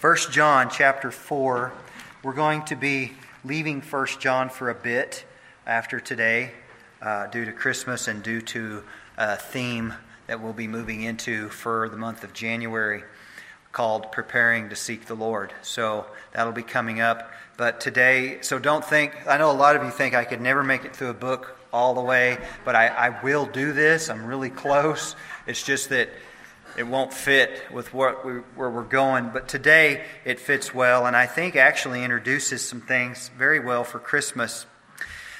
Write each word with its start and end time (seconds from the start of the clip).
1 0.00 0.16
John 0.30 0.70
chapter 0.70 1.10
4. 1.10 1.72
We're 2.22 2.32
going 2.32 2.64
to 2.66 2.76
be 2.76 3.14
leaving 3.44 3.80
1 3.80 4.06
John 4.20 4.48
for 4.48 4.70
a 4.70 4.74
bit 4.74 5.24
after 5.66 5.98
today 5.98 6.52
uh, 7.02 7.26
due 7.26 7.44
to 7.44 7.50
Christmas 7.50 8.06
and 8.06 8.22
due 8.22 8.40
to 8.42 8.84
a 9.16 9.34
theme 9.34 9.92
that 10.28 10.40
we'll 10.40 10.52
be 10.52 10.68
moving 10.68 11.02
into 11.02 11.48
for 11.48 11.88
the 11.88 11.96
month 11.96 12.22
of 12.22 12.32
January 12.32 13.02
called 13.72 14.12
Preparing 14.12 14.68
to 14.68 14.76
Seek 14.76 15.06
the 15.06 15.16
Lord. 15.16 15.52
So 15.62 16.06
that'll 16.32 16.52
be 16.52 16.62
coming 16.62 17.00
up. 17.00 17.32
But 17.56 17.80
today, 17.80 18.38
so 18.42 18.60
don't 18.60 18.84
think, 18.84 19.16
I 19.26 19.36
know 19.36 19.50
a 19.50 19.52
lot 19.52 19.74
of 19.74 19.82
you 19.82 19.90
think 19.90 20.14
I 20.14 20.24
could 20.24 20.40
never 20.40 20.62
make 20.62 20.84
it 20.84 20.94
through 20.94 21.10
a 21.10 21.14
book 21.14 21.58
all 21.72 21.94
the 21.94 22.00
way, 22.00 22.38
but 22.64 22.76
I, 22.76 22.86
I 22.86 23.22
will 23.24 23.46
do 23.46 23.72
this. 23.72 24.10
I'm 24.10 24.26
really 24.26 24.50
close. 24.50 25.16
It's 25.48 25.60
just 25.60 25.88
that 25.88 26.10
it 26.78 26.86
won't 26.86 27.12
fit 27.12 27.50
with 27.72 27.92
what 27.92 28.24
we, 28.24 28.34
where 28.54 28.70
we're 28.70 28.84
going. 28.84 29.30
But 29.32 29.48
today 29.48 30.04
it 30.24 30.38
fits 30.38 30.72
well, 30.72 31.06
and 31.06 31.16
I 31.16 31.26
think 31.26 31.56
actually 31.56 32.04
introduces 32.04 32.66
some 32.66 32.80
things 32.80 33.30
very 33.36 33.58
well 33.58 33.82
for 33.82 33.98
Christmas. 33.98 34.64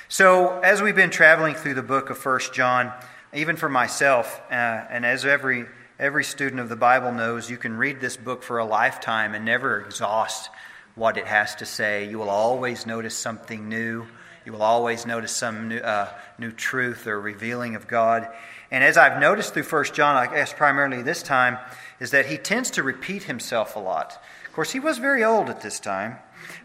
So 0.08 0.58
as 0.60 0.82
we've 0.82 0.96
been 0.96 1.10
traveling 1.10 1.54
through 1.54 1.74
the 1.74 1.82
book 1.82 2.10
of 2.10 2.18
First 2.18 2.52
John, 2.52 2.92
even 3.32 3.56
for 3.56 3.68
myself, 3.68 4.40
uh, 4.50 4.54
and 4.54 5.06
as 5.06 5.24
every 5.24 5.66
every 5.98 6.24
student 6.24 6.60
of 6.60 6.68
the 6.68 6.76
Bible 6.76 7.12
knows, 7.12 7.50
you 7.50 7.56
can 7.56 7.76
read 7.76 8.00
this 8.00 8.16
book 8.16 8.42
for 8.42 8.58
a 8.58 8.64
lifetime 8.64 9.34
and 9.34 9.44
never 9.44 9.80
exhaust 9.80 10.50
what 10.94 11.16
it 11.16 11.26
has 11.26 11.54
to 11.56 11.66
say. 11.66 12.08
You 12.08 12.18
will 12.18 12.30
always 12.30 12.86
notice 12.86 13.16
something 13.16 13.68
new. 13.68 14.06
You 14.44 14.52
will 14.52 14.62
always 14.62 15.06
notice 15.06 15.32
some 15.32 15.68
new, 15.68 15.78
uh, 15.78 16.08
new 16.38 16.50
truth 16.52 17.06
or 17.06 17.20
revealing 17.20 17.76
of 17.76 17.86
God. 17.86 18.28
And 18.70 18.84
as 18.84 18.96
I've 18.96 19.20
noticed 19.20 19.54
through 19.54 19.62
First 19.62 19.94
John, 19.94 20.16
I 20.16 20.26
guess 20.26 20.52
primarily 20.52 21.02
this 21.02 21.22
time, 21.22 21.58
is 22.00 22.10
that 22.10 22.26
he 22.26 22.36
tends 22.36 22.70
to 22.72 22.82
repeat 22.82 23.24
himself 23.24 23.76
a 23.76 23.78
lot. 23.78 24.22
Of 24.46 24.52
course, 24.52 24.70
he 24.70 24.80
was 24.80 24.98
very 24.98 25.24
old 25.24 25.48
at 25.48 25.60
this 25.62 25.80
time, 25.80 26.18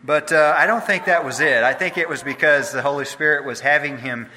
but 0.04 0.32
uh, 0.32 0.54
I 0.58 0.66
don't 0.66 0.84
think 0.84 1.06
that 1.06 1.24
was 1.24 1.40
it. 1.40 1.64
I 1.64 1.74
think 1.74 1.98
it 1.98 2.10
was 2.10 2.24
because 2.24 2.72
the 2.72 2.82
Holy 2.82 3.06
Spirit 3.06 3.46
was 3.46 3.62
having 3.62 3.98
him 4.00 4.28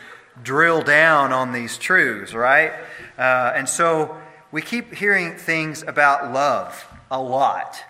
drill 0.42 0.82
down 0.82 1.32
on 1.32 1.52
these 1.52 1.76
truths, 1.78 2.34
right? 2.34 2.72
Uh, 3.18 3.52
and 3.54 3.68
so 3.68 4.16
we 4.52 4.62
keep 4.62 4.94
hearing 4.94 5.36
things 5.36 5.82
about 5.82 6.32
love 6.32 6.86
a 7.10 7.20
lot. 7.20 7.82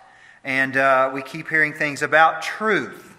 And 0.43 0.77
uh, 0.77 1.11
we 1.13 1.21
keep 1.21 1.49
hearing 1.49 1.73
things 1.73 2.01
about 2.01 2.41
truth. 2.41 3.15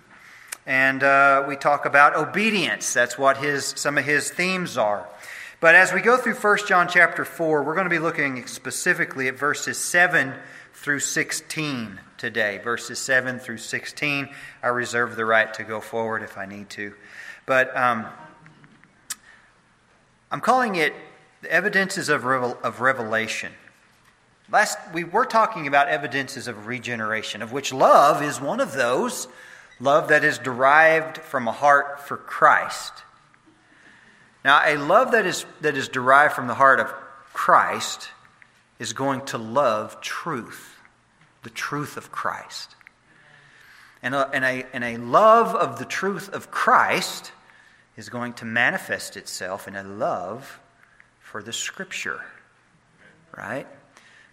And 0.67 1.03
uh, 1.03 1.45
we 1.47 1.57
talk 1.57 1.85
about 1.85 2.17
obedience. 2.17 2.93
That's 2.93 3.19
what 3.19 3.39
his, 3.39 3.67
some 3.77 3.99
of 3.99 4.05
his 4.05 4.31
themes 4.31 4.77
are. 4.77 5.07
But 5.61 5.75
as 5.75 5.93
we 5.93 6.01
go 6.03 6.17
through 6.17 6.35
1 6.35 6.59
John 6.69 6.87
chapter 6.87 7.25
4, 7.25 7.65
we're 7.65 7.75
going 7.75 7.87
to 7.87 7.91
be 7.91 7.99
looking 7.99 8.47
specifically 8.47 9.27
at 9.27 9.37
verses 9.37 9.77
7 9.77 10.33
through 10.73 11.01
16 11.01 11.99
today. 12.17 12.59
Verses 12.59 13.01
7 13.01 13.41
through 13.41 13.59
16. 13.59 14.29
I 14.63 14.69
reserve 14.69 15.17
the 15.17 15.25
right 15.25 15.53
to 15.55 15.65
go 15.65 15.81
forward 15.81 16.23
if 16.23 16.39
I 16.39 16.47
need 16.47 16.71
to. 16.71 16.95
But 17.45 17.77
um, 17.77 18.07
I'm 20.31 20.41
calling 20.41 20.77
it 20.77 20.93
the 21.43 21.51
evidences 21.51 22.09
of, 22.09 22.25
revel- 22.25 22.59
of 22.63 22.81
revelation. 22.81 23.51
Last, 24.53 24.79
we 24.95 25.03
were 25.03 25.27
talking 25.27 25.67
about 25.67 25.89
evidences 25.89 26.47
of 26.47 26.69
regeneration, 26.69 27.43
of 27.43 27.51
which 27.51 27.73
love 27.73 28.23
is 28.23 28.41
one 28.41 28.61
of 28.61 28.75
those. 28.75 29.27
Love 29.81 30.07
that 30.07 30.23
is 30.23 30.39
derived 30.39 31.19
from 31.19 31.49
a 31.49 31.53
heart 31.53 31.99
for 31.99 32.17
Christ. 32.17 32.93
Now, 34.49 34.63
a 34.65 34.79
love 34.79 35.11
that 35.11 35.27
is, 35.27 35.45
that 35.61 35.77
is 35.77 35.89
derived 35.91 36.33
from 36.33 36.47
the 36.47 36.55
heart 36.55 36.81
of 36.81 36.91
Christ 37.35 38.09
is 38.79 38.95
going 38.95 39.27
to 39.27 39.37
love 39.37 40.01
truth, 40.01 40.79
the 41.43 41.51
truth 41.51 41.99
of 41.99 42.11
Christ. 42.11 42.75
And 44.03 44.15
a, 44.15 44.31
and, 44.33 44.47
a, 44.47 44.67
and 44.73 44.85
a 44.85 44.97
love 44.97 45.55
of 45.55 45.79
the 45.79 45.85
truth 45.85 46.31
of 46.31 46.51
Christ 46.51 47.31
is 47.99 48.09
going 48.09 48.33
to 48.33 48.47
manifest 48.47 49.19
itself 49.19 49.69
in 49.69 49.77
a 49.77 49.83
love 49.83 50.61
for 51.21 51.43
the 51.43 51.53
Scripture, 51.53 52.23
right? 53.37 53.67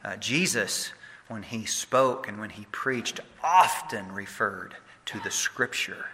Uh, 0.02 0.16
Jesus, 0.16 0.94
when 1.28 1.44
he 1.44 1.66
spoke 1.66 2.30
and 2.30 2.40
when 2.40 2.52
he 2.52 2.68
preached, 2.72 3.20
often 3.44 4.14
referred 4.14 4.78
to 5.08 5.20
the 5.20 5.32
Scripture, 5.32 6.06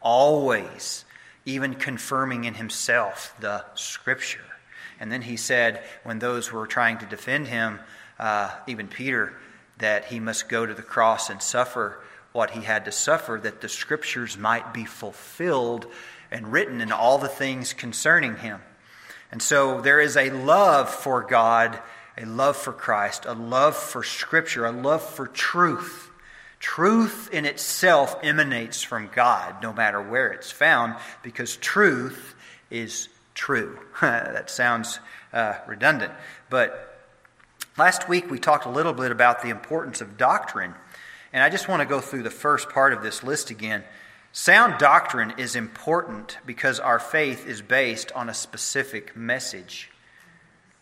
always 0.00 1.04
even 1.46 1.74
confirming 1.74 2.44
in 2.44 2.54
himself 2.54 3.34
the 3.40 3.64
Scripture. 3.74 4.44
And 5.00 5.10
then 5.10 5.22
he 5.22 5.36
said, 5.36 5.82
when 6.02 6.18
those 6.18 6.52
were 6.52 6.66
trying 6.66 6.98
to 6.98 7.06
defend 7.06 7.46
him, 7.46 7.80
uh, 8.18 8.50
even 8.66 8.88
Peter, 8.88 9.34
that 9.78 10.06
he 10.06 10.20
must 10.20 10.48
go 10.48 10.66
to 10.66 10.74
the 10.74 10.82
cross 10.82 11.30
and 11.30 11.40
suffer 11.40 12.02
what 12.32 12.50
he 12.50 12.62
had 12.62 12.84
to 12.84 12.92
suffer, 12.92 13.40
that 13.42 13.60
the 13.60 13.68
Scriptures 13.68 14.36
might 14.36 14.74
be 14.74 14.84
fulfilled 14.84 15.86
and 16.30 16.52
written 16.52 16.80
in 16.80 16.92
all 16.92 17.18
the 17.18 17.28
things 17.28 17.72
concerning 17.72 18.36
him. 18.36 18.60
And 19.30 19.40
so 19.40 19.80
there 19.80 20.00
is 20.00 20.16
a 20.16 20.30
love 20.30 20.90
for 20.90 21.22
God, 21.22 21.78
a 22.18 22.24
love 22.24 22.56
for 22.56 22.72
Christ, 22.72 23.24
a 23.26 23.34
love 23.34 23.76
for 23.76 24.02
Scripture, 24.02 24.66
a 24.66 24.72
love 24.72 25.02
for 25.02 25.26
truth 25.26 26.10
Truth 26.58 27.30
in 27.32 27.44
itself 27.44 28.16
emanates 28.22 28.82
from 28.82 29.10
God, 29.14 29.62
no 29.62 29.72
matter 29.72 30.00
where 30.00 30.28
it's 30.28 30.50
found, 30.50 30.96
because 31.22 31.56
truth 31.56 32.34
is 32.70 33.08
true. 33.34 33.78
that 34.00 34.50
sounds 34.50 34.98
uh, 35.32 35.54
redundant. 35.66 36.12
But 36.48 36.98
last 37.76 38.08
week 38.08 38.30
we 38.30 38.38
talked 38.38 38.64
a 38.64 38.70
little 38.70 38.94
bit 38.94 39.12
about 39.12 39.42
the 39.42 39.50
importance 39.50 40.00
of 40.00 40.16
doctrine. 40.16 40.74
And 41.32 41.42
I 41.42 41.50
just 41.50 41.68
want 41.68 41.80
to 41.82 41.86
go 41.86 42.00
through 42.00 42.22
the 42.22 42.30
first 42.30 42.70
part 42.70 42.94
of 42.94 43.02
this 43.02 43.22
list 43.22 43.50
again. 43.50 43.84
Sound 44.32 44.78
doctrine 44.78 45.34
is 45.36 45.56
important 45.56 46.38
because 46.46 46.80
our 46.80 46.98
faith 46.98 47.46
is 47.46 47.60
based 47.60 48.12
on 48.12 48.28
a 48.28 48.34
specific 48.34 49.14
message. 49.14 49.90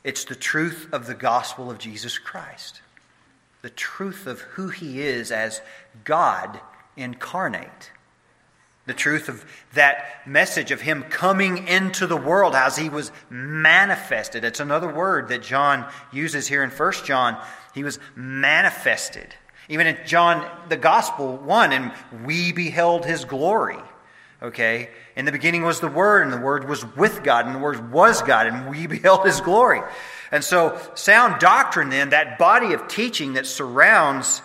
It's 0.05 0.25
the 0.25 0.35
truth 0.35 0.89
of 0.93 1.07
the 1.07 1.15
gospel 1.15 1.71
of 1.71 1.79
Jesus 1.79 2.19
Christ 2.19 2.81
the 3.65 3.71
truth 3.71 4.27
of 4.27 4.43
who 4.43 4.69
he 4.69 5.01
is 5.01 5.33
as 5.33 5.63
God 6.05 6.61
incarnate. 6.99 7.93
The 8.85 8.93
truth 8.93 9.31
of 9.31 9.43
that 9.73 10.21
message 10.27 10.71
of 10.71 10.83
him 10.83 11.05
coming 11.05 11.67
into 11.67 12.07
the 12.07 12.15
world 12.15 12.55
as 12.55 12.77
he 12.77 12.91
was 12.91 13.11
manifested. 13.31 14.45
It's 14.45 14.61
another 14.61 14.93
word 14.93 15.29
that 15.29 15.43
John 15.43 15.91
uses 16.13 16.47
here 16.47 16.63
in 16.63 16.69
1 16.69 16.93
John. 17.07 17.43
He 17.73 17.83
was 17.83 17.99
manifested. 18.15 19.35
Even 19.71 19.87
in 19.87 19.97
John, 20.05 20.47
the 20.69 20.77
Gospel 20.77 21.39
1, 21.39 21.73
and 21.73 21.91
we 22.23 22.53
beheld 22.53 23.07
his 23.07 23.25
glory. 23.25 23.79
Okay? 24.43 24.91
In 25.17 25.25
the 25.25 25.33
beginning 25.33 25.63
was 25.63 25.81
the 25.81 25.89
Word, 25.89 26.23
and 26.23 26.31
the 26.31 26.39
Word 26.39 26.69
was 26.69 26.85
with 26.97 27.23
God, 27.23 27.47
and 27.47 27.55
the 27.55 27.61
Word 27.61 27.91
was 27.91 28.21
God, 28.21 28.47
and 28.47 28.69
we 28.69 28.87
beheld 28.99 29.25
his 29.25 29.41
glory. 29.41 29.81
And 30.35 30.43
so, 30.43 30.81
sound 30.97 31.39
doctrine, 31.39 31.91
then, 31.91 32.11
that 32.11 32.41
body 32.41 32.73
of 32.73 32.89
teaching 32.89 33.35
that 33.35 33.47
surrounds 33.47 34.43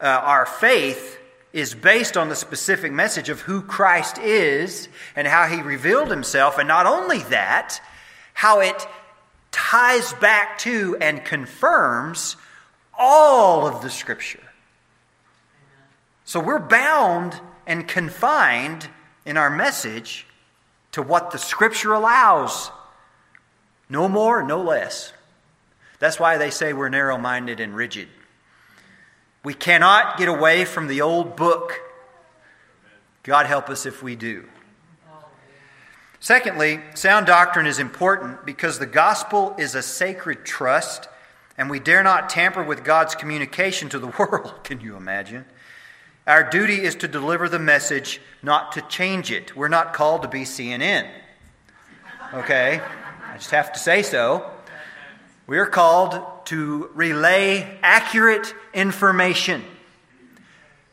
uh, 0.00 0.04
our 0.04 0.46
faith, 0.46 1.16
is 1.52 1.74
based 1.76 2.16
on 2.16 2.28
the 2.28 2.34
specific 2.34 2.90
message 2.90 3.28
of 3.28 3.42
who 3.42 3.62
Christ 3.62 4.18
is 4.18 4.88
and 5.14 5.28
how 5.28 5.46
he 5.46 5.62
revealed 5.62 6.10
himself. 6.10 6.58
And 6.58 6.66
not 6.66 6.86
only 6.86 7.18
that, 7.18 7.80
how 8.34 8.58
it 8.58 8.84
ties 9.52 10.12
back 10.14 10.58
to 10.58 10.96
and 11.00 11.24
confirms 11.24 12.36
all 12.98 13.64
of 13.64 13.80
the 13.80 13.90
Scripture. 13.90 14.42
So 16.24 16.40
we're 16.40 16.58
bound 16.58 17.40
and 17.64 17.86
confined 17.86 18.88
in 19.24 19.36
our 19.36 19.50
message 19.50 20.26
to 20.90 21.00
what 21.00 21.30
the 21.30 21.38
Scripture 21.38 21.92
allows. 21.92 22.72
No 23.92 24.08
more, 24.08 24.42
no 24.42 24.62
less. 24.62 25.12
That's 25.98 26.18
why 26.18 26.38
they 26.38 26.48
say 26.48 26.72
we're 26.72 26.88
narrow 26.88 27.18
minded 27.18 27.60
and 27.60 27.76
rigid. 27.76 28.08
We 29.44 29.52
cannot 29.52 30.16
get 30.16 30.28
away 30.28 30.64
from 30.64 30.86
the 30.86 31.02
old 31.02 31.36
book. 31.36 31.78
God 33.22 33.44
help 33.44 33.68
us 33.68 33.84
if 33.84 34.02
we 34.02 34.16
do. 34.16 34.48
Secondly, 36.20 36.80
sound 36.94 37.26
doctrine 37.26 37.66
is 37.66 37.78
important 37.78 38.46
because 38.46 38.78
the 38.78 38.86
gospel 38.86 39.54
is 39.58 39.74
a 39.74 39.82
sacred 39.82 40.46
trust, 40.46 41.06
and 41.58 41.68
we 41.68 41.78
dare 41.78 42.02
not 42.02 42.30
tamper 42.30 42.62
with 42.62 42.84
God's 42.84 43.14
communication 43.14 43.90
to 43.90 43.98
the 43.98 44.06
world. 44.18 44.54
Can 44.64 44.80
you 44.80 44.96
imagine? 44.96 45.44
Our 46.26 46.48
duty 46.48 46.80
is 46.80 46.94
to 46.94 47.08
deliver 47.08 47.46
the 47.46 47.58
message, 47.58 48.22
not 48.42 48.72
to 48.72 48.80
change 48.80 49.30
it. 49.30 49.54
We're 49.54 49.68
not 49.68 49.92
called 49.92 50.22
to 50.22 50.28
be 50.28 50.44
CNN. 50.44 51.10
Okay? 52.32 52.80
I 53.32 53.36
just 53.36 53.52
have 53.52 53.72
to 53.72 53.78
say 53.78 54.02
so. 54.02 54.44
We 55.46 55.58
are 55.58 55.64
called 55.64 56.20
to 56.46 56.90
relay 56.92 57.78
accurate 57.82 58.54
information, 58.74 59.64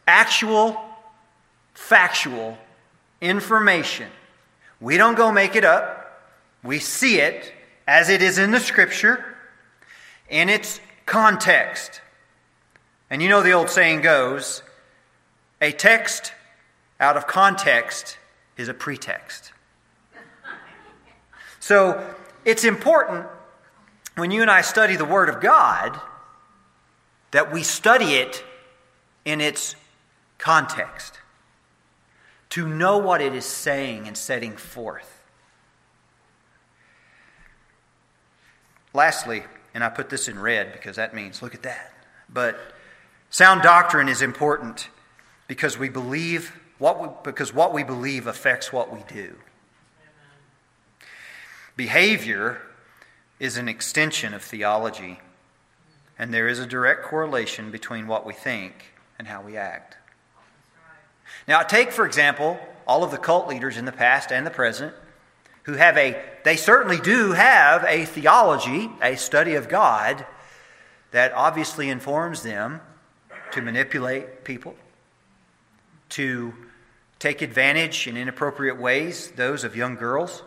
actual, 0.08 0.80
factual 1.74 2.58
information. 3.20 4.08
We 4.80 4.96
don't 4.96 5.16
go 5.16 5.34
make 5.34 5.58
it 5.58 5.66
up. 5.66 6.32
We 6.64 6.80
see 6.80 7.20
it 7.20 7.52
as 7.86 8.08
it 8.08 8.22
is 8.22 8.38
in 8.38 8.52
the 8.52 8.62
Scripture, 8.62 9.36
in 10.30 10.48
its 10.48 10.80
context. 11.06 12.00
And 13.10 13.22
you 13.22 13.28
know 13.28 13.44
the 13.44 13.52
old 13.52 13.70
saying 13.70 14.00
goes 14.00 14.64
a 15.60 15.74
text 15.74 16.32
out 17.02 17.18
of 17.18 17.28
context 17.28 18.18
is 18.56 18.70
a 18.70 18.74
pretext. 18.74 19.52
So 21.60 22.16
it's 22.50 22.64
important 22.64 23.28
when 24.16 24.32
you 24.32 24.42
and 24.42 24.50
I 24.50 24.62
study 24.62 24.96
the 24.96 25.06
Word 25.06 25.30
of 25.30 25.40
God 25.40 26.00
that 27.32 27.54
we 27.54 27.62
study 27.62 28.16
it 28.16 28.44
in 29.24 29.40
its 29.40 29.76
context, 30.40 31.20
to 32.50 32.68
know 32.68 32.98
what 32.98 33.22
it 33.22 33.36
is 33.36 33.46
saying 33.46 34.08
and 34.08 34.18
setting 34.18 34.58
forth. 34.58 35.22
Lastly, 38.94 39.44
and 39.76 39.84
I 39.84 39.90
put 39.90 40.10
this 40.10 40.28
in 40.28 40.40
red 40.40 40.74
because 40.74 40.96
that 40.96 41.14
means 41.14 41.44
look 41.44 41.54
at 41.54 41.62
that. 41.62 41.94
But 42.28 42.58
sound 43.30 43.62
doctrine 43.62 44.10
is 44.10 44.24
important 44.24 44.90
because 45.48 45.78
we 45.78 45.90
believe 45.90 46.60
what 46.80 47.00
we, 47.00 47.08
because 47.24 47.54
what 47.54 47.74
we 47.74 47.84
believe 47.84 48.26
affects 48.26 48.74
what 48.74 48.92
we 48.92 49.04
do. 49.08 49.36
Behavior 51.80 52.62
is 53.40 53.56
an 53.56 53.70
extension 53.70 54.34
of 54.34 54.44
theology, 54.44 55.22
and 56.18 56.34
there 56.34 56.50
is 56.50 56.60
a 56.60 56.68
direct 56.68 57.04
correlation 57.06 57.72
between 57.72 58.06
what 58.06 58.26
we 58.26 58.34
think 58.34 58.74
and 59.18 59.30
how 59.30 59.42
we 59.42 59.56
act. 59.56 59.96
Now, 61.48 61.64
take, 61.64 61.94
for 61.94 62.06
example, 62.06 62.60
all 62.86 63.06
of 63.06 63.12
the 63.12 63.18
cult 63.18 63.48
leaders 63.48 63.78
in 63.78 63.86
the 63.86 63.94
past 63.94 64.30
and 64.30 64.46
the 64.46 64.52
present 64.52 64.94
who 65.64 65.76
have 65.76 65.96
a, 65.96 66.22
they 66.44 66.58
certainly 66.58 67.00
do 67.00 67.32
have 67.32 67.86
a 67.86 68.04
theology, 68.04 68.92
a 69.02 69.16
study 69.16 69.56
of 69.56 69.70
God 69.70 70.26
that 71.12 71.32
obviously 71.32 71.88
informs 71.90 72.44
them 72.44 72.82
to 73.54 73.62
manipulate 73.62 74.44
people, 74.44 74.76
to 76.10 76.54
take 77.20 77.42
advantage 77.42 78.06
in 78.06 78.18
inappropriate 78.18 78.78
ways, 78.78 79.32
those 79.38 79.64
of 79.64 79.78
young 79.78 79.96
girls, 79.96 80.44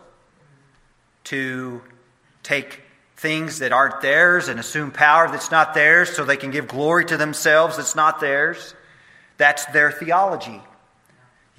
to 1.25 1.83
take 2.43 2.81
things 3.17 3.61
that 3.61 3.73
aren't 3.73 4.01
theirs 4.01 4.49
and 4.49 4.59
assume 4.59 4.91
power 4.91 5.29
that's 5.29 5.51
not 5.51 5.75
theirs 5.75 6.11
so 6.15 6.25
they 6.25 6.37
can 6.37 6.51
give 6.51 6.67
glory 6.67 7.05
to 7.05 7.17
themselves 7.17 7.77
that's 7.77 7.95
not 7.95 8.21
theirs. 8.21 8.75
That's 9.37 9.65
their 9.67 9.93
theology. 9.93 10.61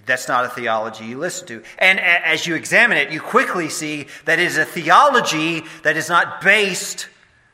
That's 0.06 0.27
not 0.27 0.45
a 0.45 0.50
theology 0.50 1.06
you 1.06 1.18
listen 1.18 1.48
to. 1.48 1.63
And 1.77 2.00
as 2.00 2.45
you 2.45 2.56
examine 2.56 2.98
it, 2.98 3.12
you 3.12 3.21
quickly 3.21 3.69
see 3.69 4.07
that 4.25 4.39
it 4.39 4.45
is 4.45 4.57
a 4.57 4.65
theology 4.65 5.63
that 5.83 5.95
is 5.95 6.10
not 6.10 6.42
based 6.42 7.07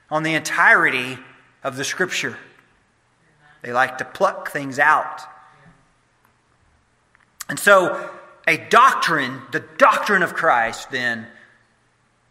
on 0.10 0.24
the 0.24 0.34
entirety 0.34 1.20
of 1.64 1.78
the 1.78 1.84
Scripture. 1.84 2.38
They 3.62 3.72
like 3.72 4.00
to 4.00 4.06
pluck 4.06 4.52
things 4.52 4.80
out. 4.80 5.22
And 7.48 7.60
so, 7.60 8.10
a 8.48 8.58
doctrine, 8.58 9.42
the 9.52 9.64
doctrine 9.78 10.24
of 10.24 10.34
Christ, 10.34 10.90
then, 10.92 11.28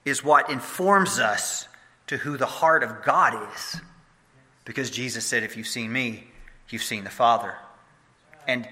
is 0.08 0.25
what 0.25 0.50
informs 0.50 1.19
us 1.19 1.69
to 2.06 2.16
who 2.16 2.37
the 2.37 2.46
heart 2.46 2.82
of 2.82 3.02
God 3.05 3.49
is. 3.55 3.81
Because 4.64 4.90
Jesus 4.90 5.25
said, 5.25 5.43
If 5.43 5.56
you've 5.56 5.66
seen 5.66 5.93
me, 5.93 6.28
you've 6.69 6.82
seen 6.82 7.05
the 7.05 7.10
Father. 7.10 7.55
And 8.46 8.69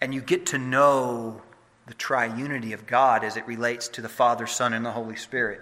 and 0.00 0.14
you 0.14 0.20
get 0.20 0.46
to 0.46 0.58
know 0.58 1.42
the 1.86 1.94
triunity 1.94 2.72
of 2.72 2.86
God 2.86 3.24
as 3.24 3.36
it 3.36 3.46
relates 3.46 3.88
to 3.88 4.02
the 4.02 4.08
Father, 4.08 4.46
Son, 4.46 4.72
and 4.72 4.84
the 4.84 4.92
Holy 4.92 5.16
Spirit. 5.16 5.60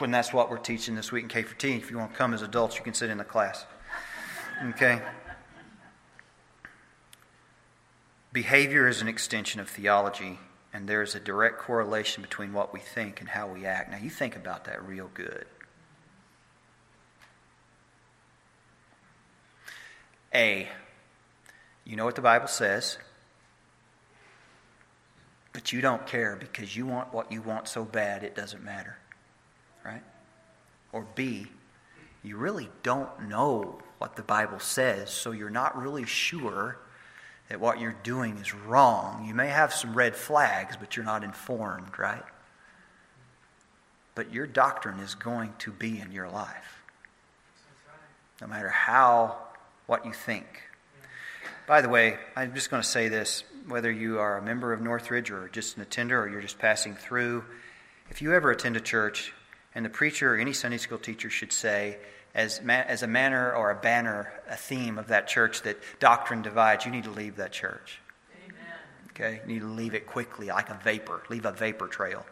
And 0.00 0.12
that's 0.12 0.32
what 0.32 0.50
we're 0.50 0.58
teaching 0.58 0.94
this 0.94 1.12
week 1.12 1.22
in 1.22 1.28
K4T. 1.28 1.78
If 1.78 1.90
you 1.90 1.98
want 1.98 2.12
to 2.12 2.18
come 2.18 2.34
as 2.34 2.42
adults, 2.42 2.76
you 2.76 2.82
can 2.82 2.94
sit 2.94 3.10
in 3.10 3.18
the 3.18 3.24
class. 3.24 3.64
Okay? 4.70 5.00
Behavior 8.32 8.88
is 8.88 9.00
an 9.00 9.08
extension 9.08 9.60
of 9.60 9.68
theology, 9.68 10.38
and 10.72 10.88
there 10.88 11.02
is 11.02 11.14
a 11.14 11.20
direct 11.20 11.58
correlation 11.58 12.22
between 12.22 12.52
what 12.52 12.72
we 12.72 12.80
think 12.80 13.20
and 13.20 13.28
how 13.28 13.48
we 13.48 13.64
act. 13.64 13.90
Now, 13.90 13.98
you 13.98 14.10
think 14.10 14.36
about 14.36 14.66
that 14.66 14.86
real 14.86 15.10
good. 15.14 15.46
A. 20.34 20.68
You 21.84 21.96
know 21.96 22.04
what 22.04 22.16
the 22.16 22.22
Bible 22.22 22.48
says, 22.48 22.98
but 25.54 25.72
you 25.72 25.80
don't 25.80 26.06
care 26.06 26.36
because 26.36 26.76
you 26.76 26.84
want 26.86 27.14
what 27.14 27.32
you 27.32 27.40
want 27.40 27.66
so 27.66 27.82
bad 27.84 28.22
it 28.22 28.36
doesn't 28.36 28.62
matter. 28.62 28.98
Right? 29.82 30.02
Or 30.92 31.06
B, 31.14 31.46
you 32.22 32.36
really 32.36 32.68
don't 32.82 33.28
know 33.28 33.78
what 33.96 34.16
the 34.16 34.22
Bible 34.22 34.60
says, 34.60 35.10
so 35.10 35.30
you're 35.30 35.48
not 35.48 35.80
really 35.80 36.04
sure 36.04 36.78
that 37.48 37.60
what 37.60 37.80
you're 37.80 37.96
doing 38.02 38.36
is 38.38 38.54
wrong. 38.54 39.24
You 39.26 39.34
may 39.34 39.48
have 39.48 39.72
some 39.72 39.94
red 39.94 40.14
flags, 40.14 40.76
but 40.76 40.96
you're 40.96 41.04
not 41.04 41.24
informed, 41.24 41.98
right? 41.98 42.24
But 44.14 44.32
your 44.32 44.46
doctrine 44.46 44.98
is 45.00 45.14
going 45.14 45.54
to 45.60 45.72
be 45.72 46.00
in 46.00 46.12
your 46.12 46.28
life. 46.28 46.82
No 48.40 48.46
matter 48.46 48.68
how, 48.68 49.36
what 49.86 50.04
you 50.04 50.12
think. 50.12 50.46
By 51.66 51.80
the 51.80 51.88
way, 51.88 52.18
I'm 52.36 52.54
just 52.54 52.70
going 52.70 52.82
to 52.82 52.88
say 52.88 53.08
this 53.08 53.44
whether 53.66 53.90
you 53.90 54.18
are 54.18 54.38
a 54.38 54.42
member 54.42 54.72
of 54.72 54.80
Northridge 54.80 55.30
or 55.30 55.48
just 55.48 55.76
an 55.76 55.82
attender 55.82 56.20
or 56.20 56.28
you're 56.28 56.40
just 56.40 56.58
passing 56.58 56.94
through, 56.94 57.44
if 58.10 58.22
you 58.22 58.32
ever 58.32 58.50
attend 58.50 58.76
a 58.76 58.80
church 58.80 59.34
and 59.74 59.84
the 59.84 59.90
preacher 59.90 60.34
or 60.34 60.38
any 60.38 60.54
Sunday 60.54 60.78
school 60.78 60.96
teacher 60.96 61.28
should 61.28 61.52
say, 61.52 61.98
as, 62.38 62.62
ma- 62.62 62.84
as 62.86 63.02
a 63.02 63.08
manner 63.08 63.52
or 63.52 63.72
a 63.72 63.74
banner, 63.74 64.32
a 64.48 64.54
theme 64.54 64.96
of 64.96 65.08
that 65.08 65.26
church 65.26 65.62
that 65.62 65.76
doctrine 65.98 66.40
divides, 66.40 66.86
you 66.86 66.92
need 66.92 67.02
to 67.02 67.10
leave 67.10 67.34
that 67.36 67.50
church. 67.50 68.00
Amen. 68.44 68.56
Okay? 69.10 69.40
You 69.44 69.54
need 69.54 69.60
to 69.62 69.66
leave 69.66 69.92
it 69.92 70.06
quickly, 70.06 70.46
like 70.46 70.70
a 70.70 70.78
vapor. 70.84 71.24
Leave 71.28 71.44
a 71.44 71.50
vapor 71.50 71.88
trail 71.88 72.24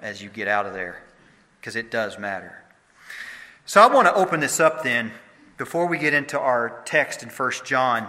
as 0.00 0.20
you 0.20 0.30
get 0.30 0.48
out 0.48 0.66
of 0.66 0.74
there, 0.74 1.00
because 1.60 1.76
it 1.76 1.92
does 1.92 2.18
matter. 2.18 2.60
So 3.66 3.80
I 3.80 3.86
want 3.86 4.08
to 4.08 4.14
open 4.14 4.40
this 4.40 4.58
up 4.58 4.82
then, 4.82 5.12
before 5.58 5.86
we 5.86 5.96
get 5.96 6.12
into 6.12 6.38
our 6.38 6.82
text 6.84 7.22
in 7.22 7.28
1 7.28 7.52
John. 7.64 8.08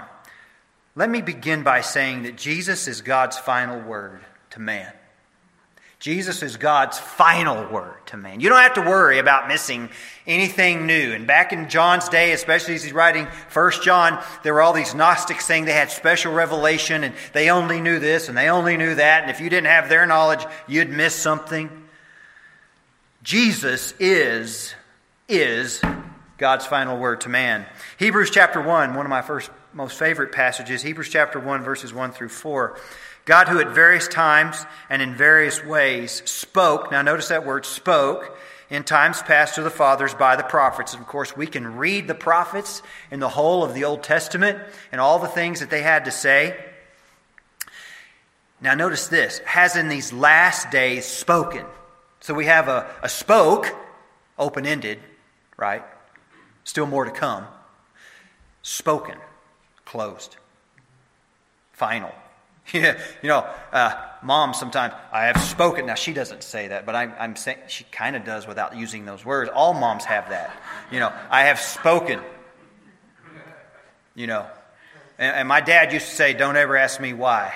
Let 0.95 1.07
me 1.07 1.21
begin 1.21 1.61
by 1.61 1.81
saying 1.81 2.23
that 2.23 2.35
Jesus 2.35 2.87
is 2.87 3.01
God's 3.01 3.37
final 3.37 3.79
word 3.79 4.21
to 4.49 4.59
man. 4.59 4.91
Jesus 5.99 6.43
is 6.43 6.57
God's 6.57 6.99
final 6.99 7.71
word 7.71 8.05
to 8.07 8.17
man. 8.17 8.39
You 8.39 8.49
don't 8.49 8.61
have 8.61 8.75
to 8.75 8.81
worry 8.81 9.17
about 9.17 9.47
missing 9.47 9.89
anything 10.27 10.85
new. 10.85 11.13
And 11.13 11.25
back 11.25 11.51
in 11.51 11.69
John's 11.69 12.07
day, 12.07 12.33
especially 12.33 12.75
as 12.75 12.83
he's 12.83 12.93
writing 12.93 13.27
First 13.49 13.81
John, 13.81 14.23
there 14.43 14.53
were 14.53 14.61
all 14.61 14.73
these 14.73 14.93
Gnostics 14.93 15.45
saying 15.45 15.65
they 15.65 15.73
had 15.73 15.89
special 15.89 16.33
revelation 16.33 17.03
and 17.03 17.15
they 17.33 17.49
only 17.49 17.81
knew 17.81 17.97
this 17.97 18.29
and 18.29 18.37
they 18.37 18.49
only 18.49 18.77
knew 18.77 18.93
that. 18.93 19.23
And 19.23 19.31
if 19.31 19.41
you 19.41 19.49
didn't 19.49 19.67
have 19.67 19.89
their 19.89 20.05
knowledge, 20.05 20.45
you'd 20.67 20.91
miss 20.91 21.15
something. 21.15 21.69
Jesus 23.23 23.95
is, 23.99 24.75
is 25.27 25.81
God's 26.37 26.67
final 26.67 26.99
word 26.99 27.21
to 27.21 27.29
man. 27.29 27.65
Hebrews 27.97 28.29
chapter 28.29 28.61
1, 28.61 28.93
one 28.93 29.05
of 29.05 29.09
my 29.09 29.23
first 29.23 29.49
most 29.73 29.97
favorite 29.97 30.31
passages, 30.31 30.81
Hebrews 30.81 31.09
chapter 31.09 31.39
1, 31.39 31.63
verses 31.63 31.93
1 31.93 32.11
through 32.11 32.29
4. 32.29 32.79
God, 33.27 33.49
who 33.49 33.59
at 33.59 33.67
various 33.67 34.07
times 34.07 34.65
and 34.89 35.01
in 35.01 35.13
various 35.13 35.63
ways 35.63 36.23
spoke, 36.25 36.91
now 36.91 37.01
notice 37.01 37.27
that 37.27 37.45
word 37.45 37.65
spoke, 37.65 38.37
in 38.69 38.83
times 38.83 39.21
past 39.21 39.55
to 39.55 39.61
the 39.61 39.69
fathers 39.69 40.13
by 40.13 40.37
the 40.37 40.43
prophets. 40.43 40.93
And 40.93 41.01
of 41.01 41.07
course, 41.09 41.35
we 41.35 41.45
can 41.45 41.75
read 41.75 42.07
the 42.07 42.15
prophets 42.15 42.81
in 43.11 43.19
the 43.19 43.27
whole 43.27 43.65
of 43.65 43.73
the 43.73 43.83
Old 43.83 44.01
Testament 44.01 44.59
and 44.93 45.01
all 45.01 45.19
the 45.19 45.27
things 45.27 45.59
that 45.59 45.69
they 45.69 45.81
had 45.81 46.05
to 46.05 46.11
say. 46.11 46.57
Now, 48.61 48.75
notice 48.75 49.09
this 49.09 49.39
has 49.39 49.75
in 49.75 49.89
these 49.89 50.13
last 50.13 50.71
days 50.71 51.05
spoken. 51.05 51.65
So 52.21 52.33
we 52.33 52.45
have 52.45 52.69
a, 52.69 52.89
a 53.03 53.09
spoke, 53.09 53.75
open 54.39 54.65
ended, 54.65 54.99
right? 55.57 55.83
Still 56.63 56.85
more 56.87 57.03
to 57.03 57.11
come. 57.11 57.45
Spoken 58.61 59.17
closed. 59.83 60.37
Final. 61.73 62.13
Yeah, 62.73 62.99
you 63.21 63.29
know, 63.29 63.47
uh, 63.71 63.93
mom 64.21 64.53
sometimes, 64.53 64.93
I 65.11 65.27
have 65.27 65.41
spoken. 65.41 65.85
Now, 65.85 65.95
she 65.95 66.11
doesn't 66.11 66.43
say 66.43 66.67
that, 66.67 66.85
but 66.85 66.95
I'm, 66.95 67.13
I'm 67.17 67.35
saying 67.37 67.59
she 67.67 67.85
kind 67.85 68.15
of 68.15 68.25
does 68.25 68.45
without 68.45 68.75
using 68.75 69.05
those 69.05 69.23
words. 69.23 69.49
All 69.53 69.73
moms 69.73 70.03
have 70.03 70.29
that. 70.29 70.53
You 70.91 70.99
know, 70.99 71.13
I 71.29 71.43
have 71.43 71.61
spoken. 71.61 72.19
You 74.15 74.27
know, 74.27 74.47
and, 75.17 75.35
and 75.37 75.47
my 75.47 75.61
dad 75.61 75.93
used 75.93 76.07
to 76.07 76.15
say, 76.15 76.33
Don't 76.33 76.57
ever 76.57 76.75
ask 76.75 76.99
me 76.99 77.13
why. 77.13 77.53